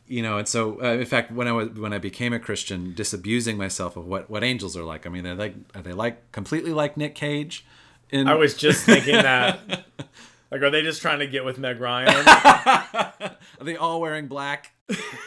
you 0.08 0.22
know, 0.22 0.38
and 0.38 0.46
so 0.46 0.80
uh, 0.80 0.92
in 0.92 1.04
fact, 1.04 1.32
when 1.32 1.48
I 1.48 1.52
was 1.52 1.70
when 1.70 1.92
I 1.92 1.98
became 1.98 2.32
a 2.32 2.38
Christian, 2.38 2.94
disabusing 2.94 3.56
myself 3.56 3.96
of 3.96 4.06
what 4.06 4.30
what 4.30 4.44
angels 4.44 4.76
are 4.76 4.84
like. 4.84 5.04
I 5.06 5.10
mean, 5.10 5.24
they're 5.24 5.34
like 5.34 5.54
are 5.74 5.82
they 5.82 5.92
like 5.92 6.30
completely 6.32 6.72
like 6.72 6.96
Nick 6.96 7.14
Cage? 7.14 7.64
In, 8.10 8.28
i 8.28 8.34
was 8.34 8.54
just 8.54 8.84
thinking 8.84 9.14
that 9.16 9.58
Like, 10.50 10.62
are 10.62 10.70
they 10.70 10.82
just 10.82 11.02
trying 11.02 11.18
to 11.18 11.26
get 11.26 11.44
with 11.44 11.58
Meg 11.58 11.80
Ryan? 11.80 12.08
Are 12.28 13.36
they 13.64 13.76
all 13.76 14.00
wearing 14.00 14.28
black? 14.28 14.72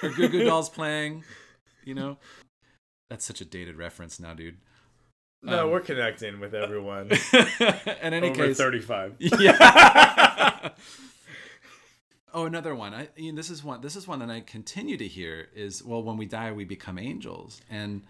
Are 0.02 0.10
Goo 0.10 0.30
Goo 0.30 0.46
Dolls 0.46 0.70
playing? 0.70 1.24
You 1.90 1.96
know, 1.96 2.18
that's 3.10 3.26
such 3.26 3.42
a 3.42 3.46
dated 3.46 3.76
reference 3.76 4.20
now, 4.20 4.36
dude. 4.36 4.58
no, 5.42 5.66
Um, 5.66 5.72
we're 5.72 5.80
connecting 5.82 6.40
with 6.40 6.54
everyone 6.54 7.10
In 8.04 8.14
any 8.14 8.30
over 8.30 8.46
case, 8.48 8.58
35. 8.58 9.16
yeah. 9.40 10.70
oh, 12.34 12.46
another 12.46 12.76
one. 12.76 12.94
I, 12.94 13.10
Ian, 13.18 13.34
this 13.36 13.50
is 13.50 13.64
one. 13.64 13.82
This 13.82 13.96
is 13.96 14.08
one 14.08 14.20
that 14.20 14.30
I 14.30 14.42
continue 14.42 14.98
to 14.98 15.08
hear 15.08 15.48
is 15.56 15.84
well, 15.84 16.04
when 16.04 16.18
we 16.18 16.28
die, 16.28 16.52
we 16.52 16.64
become 16.64 17.00
angels, 17.00 17.60
and 17.72 18.04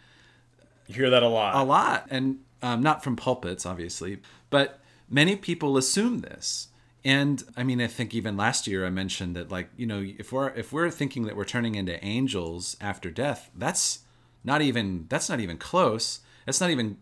You 0.87 0.95
hear 0.95 1.09
that 1.11 1.23
a 1.23 1.29
lot. 1.29 1.55
a 1.55 1.63
lot, 1.63 2.07
and 2.09 2.39
um, 2.61 2.81
not 2.81 3.01
from 3.01 3.15
pulpits, 3.15 3.65
obviously, 3.65 4.19
but 4.49 4.81
many 5.09 5.35
people 5.37 5.77
assume 5.77 6.19
this. 6.19 6.67
And 7.03 7.43
I 7.55 7.63
mean, 7.63 7.79
I 7.79 7.87
think 7.87 8.13
even 8.13 8.35
last 8.35 8.67
year 8.67 8.85
I 8.85 8.89
mentioned 8.89 9.35
that, 9.35 9.49
like, 9.49 9.69
you 9.77 9.85
know, 9.85 10.03
if 10.17 10.31
we're 10.31 10.49
if 10.49 10.73
we're 10.73 10.89
thinking 10.89 11.23
that 11.25 11.35
we're 11.35 11.45
turning 11.45 11.75
into 11.75 12.03
angels 12.03 12.75
after 12.81 13.09
death, 13.09 13.49
that's 13.55 13.99
not 14.43 14.61
even 14.61 15.05
that's 15.09 15.29
not 15.29 15.39
even 15.39 15.57
close. 15.57 16.19
That's 16.45 16.59
not 16.59 16.69
even 16.69 16.97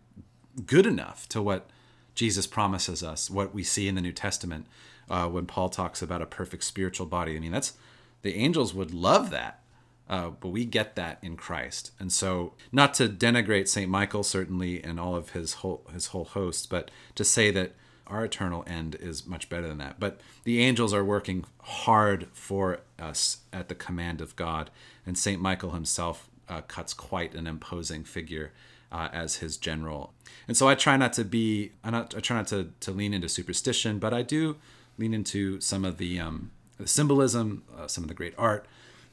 good 0.66 0.86
enough 0.86 1.28
to 1.30 1.42
what 1.42 1.68
Jesus 2.14 2.46
promises 2.46 3.02
us, 3.02 3.30
what 3.30 3.54
we 3.54 3.62
see 3.62 3.88
in 3.88 3.94
the 3.94 4.00
New 4.00 4.12
Testament 4.12 4.66
uh, 5.10 5.28
when 5.28 5.46
Paul 5.46 5.68
talks 5.68 6.02
about 6.02 6.22
a 6.22 6.26
perfect 6.26 6.64
spiritual 6.64 7.06
body. 7.06 7.36
I 7.36 7.40
mean, 7.40 7.52
that's 7.52 7.74
the 8.22 8.34
angels 8.34 8.74
would 8.74 8.92
love 8.92 9.30
that, 9.30 9.62
uh, 10.08 10.30
but 10.30 10.48
we 10.48 10.64
get 10.64 10.96
that 10.96 11.18
in 11.22 11.36
Christ. 11.36 11.92
And 11.98 12.12
so, 12.12 12.54
not 12.72 12.94
to 12.94 13.08
denigrate 13.08 13.68
Saint 13.68 13.90
Michael 13.90 14.22
certainly 14.22 14.82
and 14.82 14.98
all 14.98 15.14
of 15.14 15.30
his 15.30 15.54
whole 15.54 15.84
his 15.92 16.06
whole 16.08 16.24
host, 16.24 16.70
but 16.70 16.90
to 17.14 17.24
say 17.24 17.50
that 17.50 17.72
our 18.08 18.24
eternal 18.24 18.64
end 18.66 18.96
is 19.00 19.26
much 19.26 19.48
better 19.48 19.68
than 19.68 19.78
that. 19.78 20.00
But 20.00 20.20
the 20.44 20.60
angels 20.60 20.92
are 20.94 21.04
working 21.04 21.44
hard 21.60 22.28
for 22.32 22.80
us 22.98 23.38
at 23.52 23.68
the 23.68 23.74
command 23.74 24.20
of 24.20 24.36
God, 24.36 24.70
and 25.06 25.16
Saint 25.16 25.40
Michael 25.40 25.70
himself 25.70 26.28
uh, 26.48 26.62
cuts 26.62 26.94
quite 26.94 27.34
an 27.34 27.46
imposing 27.46 28.04
figure 28.04 28.52
uh, 28.90 29.08
as 29.12 29.36
his 29.36 29.56
general. 29.56 30.12
And 30.46 30.56
so 30.56 30.68
I 30.68 30.74
try 30.74 30.96
not 30.96 31.12
to 31.14 31.24
be, 31.24 31.72
I 31.84 31.90
not, 31.90 32.14
I 32.16 32.20
try 32.20 32.36
not 32.36 32.48
to, 32.48 32.72
to 32.80 32.90
lean 32.90 33.12
into 33.12 33.28
superstition, 33.28 33.98
but 33.98 34.14
I 34.14 34.22
do 34.22 34.56
lean 34.96 35.14
into 35.14 35.60
some 35.60 35.84
of 35.84 35.98
the, 35.98 36.18
um, 36.18 36.50
the 36.78 36.88
symbolism, 36.88 37.64
uh, 37.76 37.86
some 37.86 38.04
of 38.04 38.08
the 38.08 38.14
great 38.14 38.34
art, 38.38 38.66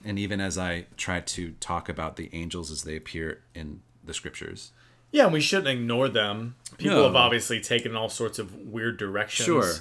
and 0.03 0.17
even 0.17 0.39
as 0.39 0.57
I 0.57 0.85
try 0.97 1.19
to 1.19 1.51
talk 1.59 1.89
about 1.89 2.15
the 2.15 2.29
angels 2.31 2.71
as 2.71 2.83
they 2.83 2.95
appear 2.95 3.41
in 3.53 3.81
the 4.03 4.13
scriptures. 4.13 4.71
Yeah, 5.15 5.23
and 5.23 5.33
we 5.33 5.39
shouldn't 5.39 5.69
ignore 5.69 6.09
them. 6.09 6.55
People 6.77 6.97
No. 6.97 7.03
have 7.03 7.15
obviously 7.15 7.61
taken 7.61 7.95
all 7.95 8.09
sorts 8.09 8.37
of 8.37 8.53
weird 8.53 8.97
directions. 8.97 9.45
Sure. 9.45 9.71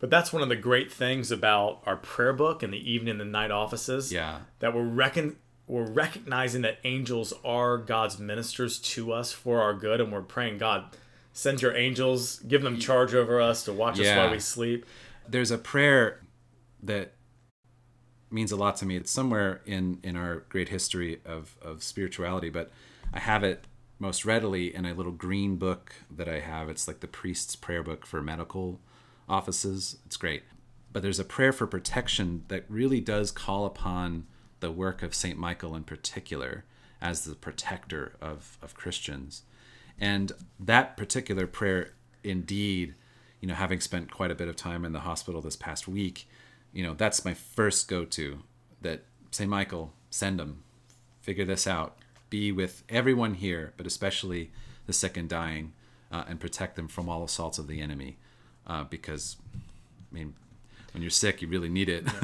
But 0.00 0.10
that's 0.10 0.32
one 0.32 0.42
of 0.42 0.48
the 0.48 0.56
great 0.56 0.92
things 0.92 1.30
about 1.30 1.80
our 1.86 1.96
prayer 1.96 2.32
book 2.32 2.64
and 2.64 2.72
the 2.72 2.90
evening 2.90 3.20
and 3.20 3.30
night 3.30 3.52
offices. 3.52 4.12
Yeah. 4.12 4.40
That 4.58 4.74
we're 4.74 4.82
recon- 4.82 5.36
we're 5.68 5.88
recognizing 5.88 6.62
that 6.62 6.78
angels 6.82 7.32
are 7.44 7.78
God's 7.78 8.18
ministers 8.18 8.80
to 8.80 9.12
us 9.12 9.30
for 9.30 9.60
our 9.62 9.72
good, 9.72 10.00
and 10.00 10.10
we're 10.12 10.20
praying, 10.20 10.58
God, 10.58 10.86
send 11.32 11.62
your 11.62 11.76
angels, 11.76 12.40
give 12.40 12.62
them 12.62 12.76
charge 12.80 13.14
over 13.14 13.40
us 13.40 13.62
to 13.66 13.72
watch 13.72 14.00
us 14.00 14.08
while 14.16 14.32
we 14.32 14.40
sleep. 14.40 14.84
There's 15.28 15.52
a 15.52 15.58
prayer 15.58 16.20
that 16.82 17.12
means 18.32 18.50
a 18.50 18.56
lot 18.56 18.74
to 18.78 18.84
me. 18.86 18.96
It's 18.96 19.12
somewhere 19.12 19.60
in 19.64 20.00
in 20.02 20.16
our 20.16 20.38
great 20.48 20.70
history 20.70 21.20
of 21.24 21.56
of 21.62 21.84
spirituality, 21.84 22.50
but 22.50 22.72
I 23.12 23.20
have 23.20 23.44
it 23.44 23.64
most 24.02 24.24
readily 24.24 24.74
in 24.74 24.84
a 24.84 24.94
little 24.94 25.12
green 25.12 25.54
book 25.54 25.94
that 26.10 26.28
I 26.28 26.40
have. 26.40 26.68
It's 26.68 26.88
like 26.88 26.98
the 26.98 27.06
priest's 27.06 27.54
prayer 27.54 27.84
book 27.84 28.04
for 28.04 28.20
medical 28.20 28.80
offices. 29.28 29.96
It's 30.04 30.16
great. 30.16 30.42
But 30.92 31.02
there's 31.02 31.20
a 31.20 31.24
prayer 31.24 31.52
for 31.52 31.68
protection 31.68 32.44
that 32.48 32.64
really 32.68 33.00
does 33.00 33.30
call 33.30 33.64
upon 33.64 34.26
the 34.58 34.72
work 34.72 35.04
of 35.04 35.14
Saint 35.14 35.38
Michael 35.38 35.76
in 35.76 35.84
particular 35.84 36.64
as 37.00 37.24
the 37.24 37.36
protector 37.36 38.16
of 38.20 38.58
of 38.60 38.74
Christians. 38.74 39.42
And 40.00 40.32
that 40.58 40.96
particular 40.96 41.46
prayer 41.46 41.92
indeed, 42.24 42.96
you 43.40 43.46
know, 43.46 43.54
having 43.54 43.80
spent 43.80 44.10
quite 44.10 44.32
a 44.32 44.34
bit 44.34 44.48
of 44.48 44.56
time 44.56 44.84
in 44.84 44.92
the 44.92 45.00
hospital 45.00 45.40
this 45.40 45.56
past 45.56 45.86
week, 45.86 46.28
you 46.72 46.82
know, 46.82 46.94
that's 46.94 47.24
my 47.24 47.34
first 47.34 47.86
go 47.86 48.04
to 48.06 48.40
that 48.80 49.04
St. 49.30 49.48
Michael, 49.48 49.92
send 50.10 50.40
them, 50.40 50.64
figure 51.20 51.44
this 51.44 51.68
out, 51.68 51.96
be 52.32 52.50
with 52.50 52.82
everyone 52.88 53.34
here, 53.34 53.74
but 53.76 53.86
especially 53.86 54.50
the 54.86 54.92
sick 54.94 55.18
and 55.18 55.28
dying, 55.28 55.72
uh, 56.10 56.24
and 56.26 56.40
protect 56.40 56.76
them 56.76 56.88
from 56.88 57.06
all 57.08 57.22
assaults 57.22 57.58
of 57.58 57.68
the 57.68 57.82
enemy. 57.82 58.16
Uh, 58.66 58.84
because, 58.84 59.36
I 60.10 60.14
mean, 60.14 60.34
when 60.94 61.02
you're 61.02 61.10
sick, 61.10 61.42
you 61.42 61.48
really 61.48 61.68
need 61.68 61.90
it. 61.90 62.06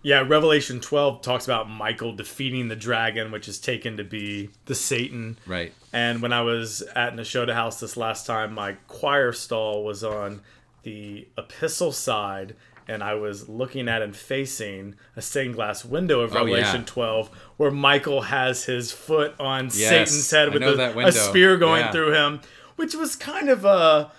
Yeah, 0.00 0.20
Revelation 0.20 0.78
12 0.78 1.22
talks 1.22 1.44
about 1.44 1.68
Michael 1.68 2.12
defeating 2.12 2.68
the 2.68 2.76
dragon, 2.76 3.32
which 3.32 3.48
is 3.48 3.58
taken 3.58 3.96
to 3.96 4.04
be 4.04 4.48
the 4.66 4.74
Satan. 4.76 5.36
right. 5.44 5.72
And 5.92 6.22
when 6.22 6.32
I 6.32 6.42
was 6.42 6.82
at 6.94 7.14
Nashotah 7.14 7.52
House 7.52 7.80
this 7.80 7.96
last 7.96 8.24
time, 8.24 8.54
my 8.54 8.74
choir 8.86 9.32
stall 9.32 9.84
was 9.84 10.04
on 10.04 10.40
the 10.84 11.26
epistle 11.36 11.90
side, 11.90 12.54
and 12.88 13.04
I 13.04 13.14
was 13.14 13.48
looking 13.48 13.86
at 13.88 14.00
and 14.02 14.16
facing 14.16 14.94
a 15.14 15.22
stained 15.22 15.54
glass 15.54 15.84
window 15.84 16.20
of 16.20 16.32
Oh, 16.32 16.38
Revelation 16.40 16.80
yeah. 16.80 16.86
12, 16.86 17.28
where 17.58 17.70
Michael 17.70 18.22
has 18.22 18.64
his 18.64 18.90
foot 18.90 19.34
on 19.38 19.66
Yes, 19.66 19.74
Satan's 20.10 20.30
head 20.30 20.52
with 20.54 20.62
a, 20.62 20.98
a 21.06 21.12
spear 21.12 21.56
going 21.56 21.80
Yeah. 21.82 21.92
through 21.92 22.12
him, 22.14 22.40
which 22.76 22.94
was 22.94 23.14
kind 23.14 23.48
of 23.50 23.64
a 23.64 24.10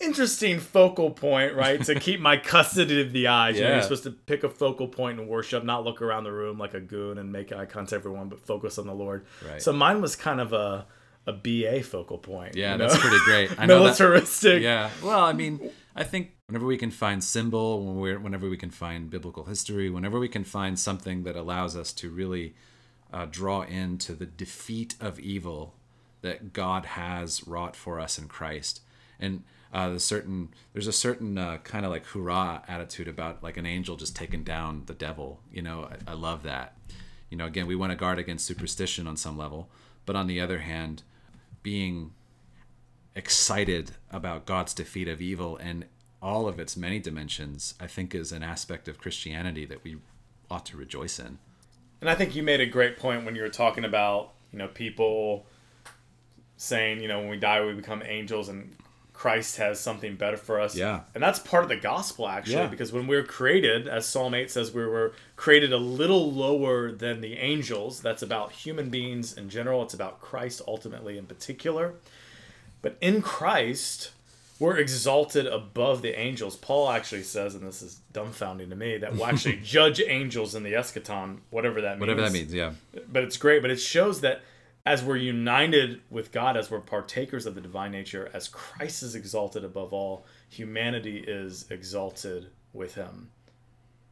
interesting 0.00 0.60
focal 0.60 1.10
point, 1.10 1.54
right? 1.54 1.82
to 1.84 1.94
keep 1.98 2.20
my 2.20 2.36
custody 2.52 3.00
of 3.00 3.12
the 3.12 3.28
eyes. 3.28 3.56
You 3.56 3.62
know, 3.62 3.68
Yeah. 3.68 3.74
you're 3.76 3.82
supposed 3.82 4.02
to 4.04 4.10
pick 4.10 4.44
a 4.44 4.48
focal 4.50 4.88
point 4.88 5.18
in 5.18 5.26
worship, 5.26 5.64
not 5.64 5.84
look 5.84 6.02
around 6.02 6.24
the 6.24 6.32
room 6.32 6.58
like 6.58 6.74
a 6.74 6.80
goon 6.80 7.16
and 7.18 7.32
make 7.32 7.52
eye 7.52 7.64
contact 7.64 7.92
with 8.04 8.10
everyone, 8.12 8.28
but 8.28 8.40
focus 8.40 8.76
on 8.78 8.86
the 8.86 8.94
Lord. 8.94 9.24
Right. 9.48 9.62
So 9.62 9.72
mine 9.72 10.00
was 10.02 10.16
kind 10.16 10.40
of 10.40 10.52
a 10.52 10.86
a 11.28 11.32
BA 11.32 11.82
focal 11.82 12.18
point. 12.18 12.54
Yeah, 12.54 12.72
you 12.72 12.78
know? 12.78 12.86
that's 12.88 13.00
pretty 13.00 13.18
great. 13.24 13.50
I 13.58 13.66
know 13.66 13.78
that, 13.78 13.98
militaristic. 13.98 14.62
Yeah. 14.62 14.90
Well, 15.02 15.18
I 15.18 15.32
mean, 15.32 15.70
I 15.98 16.04
think 16.04 16.32
whenever 16.46 16.66
we 16.66 16.76
can 16.76 16.90
find 16.90 17.24
symbol, 17.24 17.82
whenever 17.94 18.50
we 18.50 18.58
can 18.58 18.70
find 18.70 19.08
biblical 19.08 19.44
history, 19.44 19.88
whenever 19.88 20.18
we 20.18 20.28
can 20.28 20.44
find 20.44 20.78
something 20.78 21.22
that 21.22 21.36
allows 21.36 21.74
us 21.74 21.90
to 21.94 22.10
really 22.10 22.54
uh, 23.10 23.26
draw 23.30 23.62
into 23.62 24.12
the 24.14 24.26
defeat 24.26 24.94
of 25.00 25.18
evil 25.18 25.74
that 26.20 26.52
God 26.52 26.84
has 26.84 27.46
wrought 27.48 27.74
for 27.74 27.98
us 27.98 28.18
in 28.18 28.28
Christ, 28.28 28.82
and 29.18 29.42
uh, 29.72 29.88
the 29.88 30.00
certain 30.00 30.50
there's 30.74 30.86
a 30.86 30.92
certain 30.92 31.38
uh, 31.38 31.58
kind 31.58 31.86
of 31.86 31.90
like 31.90 32.04
hurrah 32.04 32.60
attitude 32.68 33.08
about 33.08 33.42
like 33.42 33.56
an 33.56 33.64
angel 33.64 33.96
just 33.96 34.14
taking 34.14 34.44
down 34.44 34.82
the 34.86 34.94
devil. 34.94 35.40
You 35.50 35.62
know, 35.62 35.88
I, 35.90 36.10
I 36.12 36.14
love 36.14 36.42
that. 36.42 36.76
You 37.30 37.38
know, 37.38 37.46
again, 37.46 37.66
we 37.66 37.74
want 37.74 37.92
to 37.92 37.96
guard 37.96 38.18
against 38.18 38.44
superstition 38.44 39.06
on 39.06 39.16
some 39.16 39.38
level, 39.38 39.70
but 40.04 40.14
on 40.14 40.26
the 40.26 40.42
other 40.42 40.58
hand, 40.58 41.02
being 41.62 42.12
excited 43.16 43.92
about 44.12 44.46
God's 44.46 44.72
defeat 44.74 45.08
of 45.08 45.20
evil 45.20 45.56
and 45.56 45.86
all 46.22 46.46
of 46.46 46.60
its 46.60 46.76
many 46.76 46.98
dimensions, 47.00 47.74
I 47.80 47.86
think 47.88 48.14
is 48.14 48.30
an 48.30 48.42
aspect 48.42 48.86
of 48.88 48.98
Christianity 48.98 49.64
that 49.64 49.82
we 49.82 49.96
ought 50.50 50.66
to 50.66 50.76
rejoice 50.76 51.18
in. 51.18 51.38
And 52.00 52.10
I 52.10 52.14
think 52.14 52.36
you 52.36 52.42
made 52.42 52.60
a 52.60 52.66
great 52.66 52.98
point 52.98 53.24
when 53.24 53.34
you 53.34 53.42
were 53.42 53.48
talking 53.48 53.84
about, 53.84 54.32
you 54.52 54.58
know, 54.58 54.68
people 54.68 55.46
saying, 56.56 57.00
you 57.00 57.08
know, 57.08 57.18
when 57.20 57.28
we 57.28 57.36
die, 57.38 57.64
we 57.64 57.72
become 57.72 58.02
angels 58.04 58.48
and 58.48 58.76
Christ 59.12 59.56
has 59.56 59.80
something 59.80 60.16
better 60.16 60.36
for 60.36 60.60
us. 60.60 60.76
Yeah. 60.76 61.00
And 61.14 61.22
that's 61.22 61.38
part 61.38 61.62
of 61.62 61.70
the 61.70 61.76
gospel, 61.76 62.28
actually, 62.28 62.56
Yeah. 62.56 62.66
because 62.66 62.92
when 62.92 63.06
we're 63.06 63.24
created, 63.24 63.88
as 63.88 64.04
Psalm 64.04 64.34
8 64.34 64.50
says, 64.50 64.72
we 64.72 64.84
were 64.84 65.14
created 65.36 65.72
a 65.72 65.78
little 65.78 66.30
lower 66.30 66.92
than 66.92 67.22
the 67.22 67.38
angels. 67.38 68.00
That's 68.02 68.22
about 68.22 68.52
human 68.52 68.90
beings 68.90 69.32
in 69.32 69.48
general, 69.48 69.82
it's 69.82 69.94
about 69.94 70.20
Christ 70.20 70.60
ultimately 70.68 71.16
in 71.16 71.24
particular. 71.24 71.94
But 72.86 72.96
in 73.00 73.20
Christ, 73.20 74.12
we're 74.60 74.76
exalted 74.76 75.44
above 75.48 76.02
the 76.02 76.16
angels. 76.16 76.54
Paul 76.54 76.88
actually 76.88 77.24
says, 77.24 77.56
and 77.56 77.66
this 77.66 77.82
is 77.82 77.98
dumbfounding 78.12 78.68
to 78.70 78.76
me, 78.76 78.96
that 78.98 79.12
we'll 79.14 79.26
actually 79.26 79.56
judge 79.64 80.00
angels 80.06 80.54
in 80.54 80.62
the 80.62 80.74
eschaton, 80.74 81.38
whatever 81.50 81.80
that 81.80 81.98
means. 81.98 82.00
Whatever 82.00 82.20
that 82.20 82.32
means, 82.32 82.54
yeah. 82.54 82.74
But 83.10 83.24
it's 83.24 83.36
great. 83.38 83.60
But 83.60 83.72
it 83.72 83.80
shows 83.80 84.20
that 84.20 84.42
as 84.84 85.02
we're 85.02 85.16
united 85.16 86.00
with 86.10 86.30
God, 86.30 86.56
as 86.56 86.70
we're 86.70 86.78
partakers 86.78 87.44
of 87.44 87.56
the 87.56 87.60
divine 87.60 87.90
nature, 87.90 88.30
as 88.32 88.46
Christ 88.46 89.02
is 89.02 89.16
exalted 89.16 89.64
above 89.64 89.92
all, 89.92 90.24
humanity 90.48 91.18
is 91.18 91.66
exalted 91.70 92.50
with 92.72 92.94
him. 92.94 93.30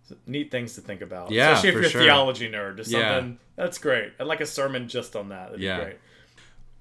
So 0.08 0.16
neat 0.26 0.50
things 0.50 0.74
to 0.74 0.80
think 0.80 1.00
about. 1.00 1.30
Yeah, 1.30 1.52
Especially 1.52 1.68
if 1.68 1.74
you're 1.76 1.84
a 1.84 1.88
sure. 1.90 2.02
theology 2.02 2.50
nerd. 2.50 2.78
Yeah. 2.88 3.12
something 3.18 3.38
that's 3.54 3.78
great. 3.78 4.14
I'd 4.18 4.26
like 4.26 4.40
a 4.40 4.46
sermon 4.46 4.88
just 4.88 5.14
on 5.14 5.28
that. 5.28 5.50
That'd 5.50 5.60
Yeah. 5.60 5.78
be 5.78 5.84
great. 5.84 5.96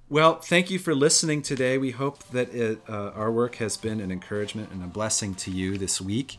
Well, 0.10 0.36
thank 0.36 0.70
you 0.70 0.80
for 0.80 0.94
listening 0.94 1.42
today. 1.42 1.78
We 1.78 1.92
hope 1.92 2.28
that 2.30 2.54
it, 2.54 2.82
uh, 2.90 3.12
our 3.16 3.32
work 3.32 3.56
has 3.56 3.78
been 3.78 4.00
an 4.02 4.12
encouragement 4.12 4.70
and 4.72 4.84
a 4.84 4.88
blessing 4.88 5.34
to 5.36 5.52
you 5.52 5.78
this 5.78 6.02
week. 6.02 6.38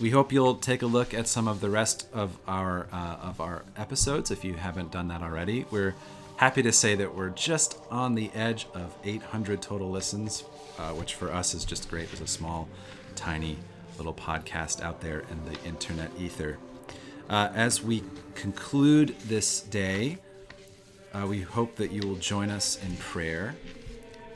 We 0.00 0.10
hope 0.10 0.32
you'll 0.32 0.54
take 0.54 0.80
a 0.80 0.86
look 0.86 1.12
at 1.12 1.26
some 1.26 1.48
of 1.48 1.60
the 1.60 1.68
rest 1.68 2.08
of 2.14 2.38
our 2.46 2.86
uh, 2.92 3.16
of 3.20 3.40
our 3.40 3.64
episodes 3.76 4.30
if 4.30 4.44
you 4.44 4.54
haven't 4.54 4.92
done 4.92 5.08
that 5.08 5.22
already. 5.22 5.66
We're 5.70 5.94
happy 6.36 6.62
to 6.62 6.72
say 6.72 6.94
that 6.94 7.14
we're 7.14 7.30
just 7.30 7.78
on 7.90 8.14
the 8.14 8.30
edge 8.32 8.66
of 8.74 8.96
800 9.04 9.60
total 9.60 9.90
listens, 9.90 10.44
uh, 10.78 10.92
which 10.92 11.14
for 11.14 11.30
us 11.30 11.52
is 11.52 11.64
just 11.64 11.90
great. 11.90 12.10
as 12.14 12.20
a 12.20 12.26
small, 12.26 12.68
tiny 13.16 13.58
little 13.98 14.14
podcast 14.14 14.80
out 14.80 15.00
there 15.00 15.24
in 15.30 15.52
the 15.52 15.62
internet 15.68 16.10
ether. 16.18 16.58
Uh, 17.28 17.50
as 17.54 17.82
we 17.82 18.02
conclude 18.34 19.14
this 19.26 19.60
day, 19.60 20.18
uh, 21.14 21.26
we 21.26 21.40
hope 21.40 21.76
that 21.76 21.90
you 21.90 22.06
will 22.06 22.16
join 22.16 22.50
us 22.50 22.78
in 22.82 22.96
prayer. 22.96 23.54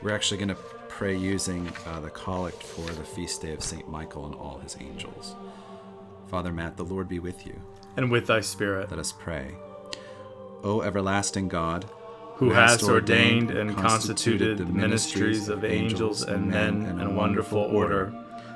We're 0.01 0.13
actually 0.13 0.37
going 0.37 0.49
to 0.49 0.57
pray 0.89 1.15
using 1.15 1.71
uh, 1.85 1.99
the 1.99 2.09
collect 2.09 2.61
for 2.61 2.89
the 2.89 3.03
feast 3.03 3.41
day 3.41 3.53
of 3.53 3.63
St. 3.63 3.87
Michael 3.89 4.25
and 4.25 4.35
all 4.35 4.59
his 4.59 4.77
angels. 4.79 5.35
Father 6.27 6.51
Matt, 6.51 6.77
the 6.77 6.83
Lord 6.85 7.07
be 7.07 7.19
with 7.19 7.45
you. 7.45 7.61
And 7.97 8.11
with 8.11 8.27
thy 8.27 8.41
spirit, 8.41 8.89
Let 8.89 8.99
us 8.99 9.11
pray. 9.11 9.55
O 10.63 10.81
everlasting 10.81 11.47
God, 11.47 11.89
who 12.35 12.49
hast 12.49 12.83
ordained 12.83 13.51
and 13.51 13.77
constituted 13.77 14.57
the 14.57 14.65
ministries 14.65 15.47
of 15.47 15.63
angels 15.63 16.23
and 16.23 16.47
men 16.49 16.85
in 16.99 17.15
wonderful 17.15 17.59
order, 17.59 18.13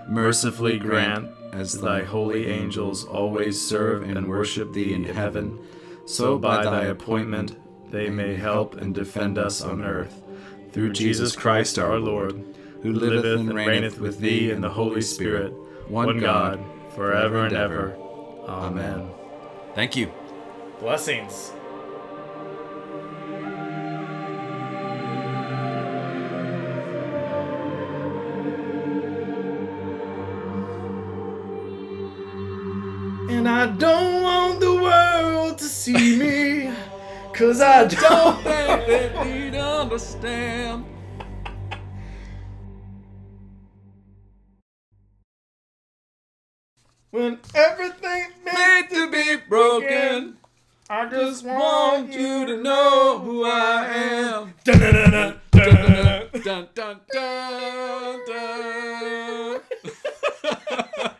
mercifully 0.10 0.78
grant, 0.78 1.30
as 1.54 1.80
thy 1.80 2.04
holy 2.04 2.48
angels 2.48 3.06
always 3.06 3.62
serve 3.62 4.04
and 4.04 4.28
worship 4.28 4.74
thee 4.74 4.94
in 4.94 5.04
heaven, 5.06 5.58
so 6.06 6.38
by 6.38 6.64
thy 6.64 6.86
appointment 6.86 7.56
they 7.92 8.10
may 8.10 8.36
help 8.36 8.76
and 8.76 8.94
defend 8.94 9.38
us 9.38 9.62
on 9.62 9.84
earth. 9.84 10.22
Through 10.72 10.94
Jesus 10.94 11.36
Christ 11.36 11.80
our 11.80 11.98
Lord, 11.98 12.44
who 12.84 12.94
liveth 12.94 13.40
and 13.40 13.54
reigneth 13.54 14.00
with 14.00 14.20
thee 14.20 14.52
in 14.52 14.62
the 14.62 14.70
Holy 14.70 15.02
Spirit, 15.02 15.52
one 15.88 16.20
God, 16.20 16.64
forever 16.96 17.46
and 17.46 17.56
ever. 17.56 17.96
Amen. 18.48 19.10
Thank 19.76 19.96
you. 19.96 20.12
Blessings. 20.80 21.52
And 33.30 33.48
I 33.48 33.68
don't 33.68 34.24
want 34.24 34.60
the 34.60 34.74
world 34.74 35.58
to 35.60 35.66
see 35.66 36.18
me, 36.18 36.39
Cause 37.40 37.62
I 37.62 37.86
don't, 37.86 38.44
think 38.44 38.44
that 38.44 39.26
need 39.26 39.54
to 39.54 39.64
understand. 39.64 40.84
When 47.12 47.40
everything 47.56 48.26
made 48.44 48.88
to 48.90 49.10
be 49.10 49.38
broken, 49.48 50.36
I 50.90 51.08
just 51.08 51.46
want 51.46 52.12
you 52.12 52.46
to 52.46 52.58
know 52.62 53.20
who 53.24 53.46
I 53.46 53.86
am. 53.86 54.54
Dun 54.66 54.78
dun 54.78 54.94
dun 54.94 55.40
dun 55.52 55.76
dun 56.44 56.44
dun 56.44 56.68
dun 56.76 57.00
dun. 57.08 58.20
dun. 58.28 59.62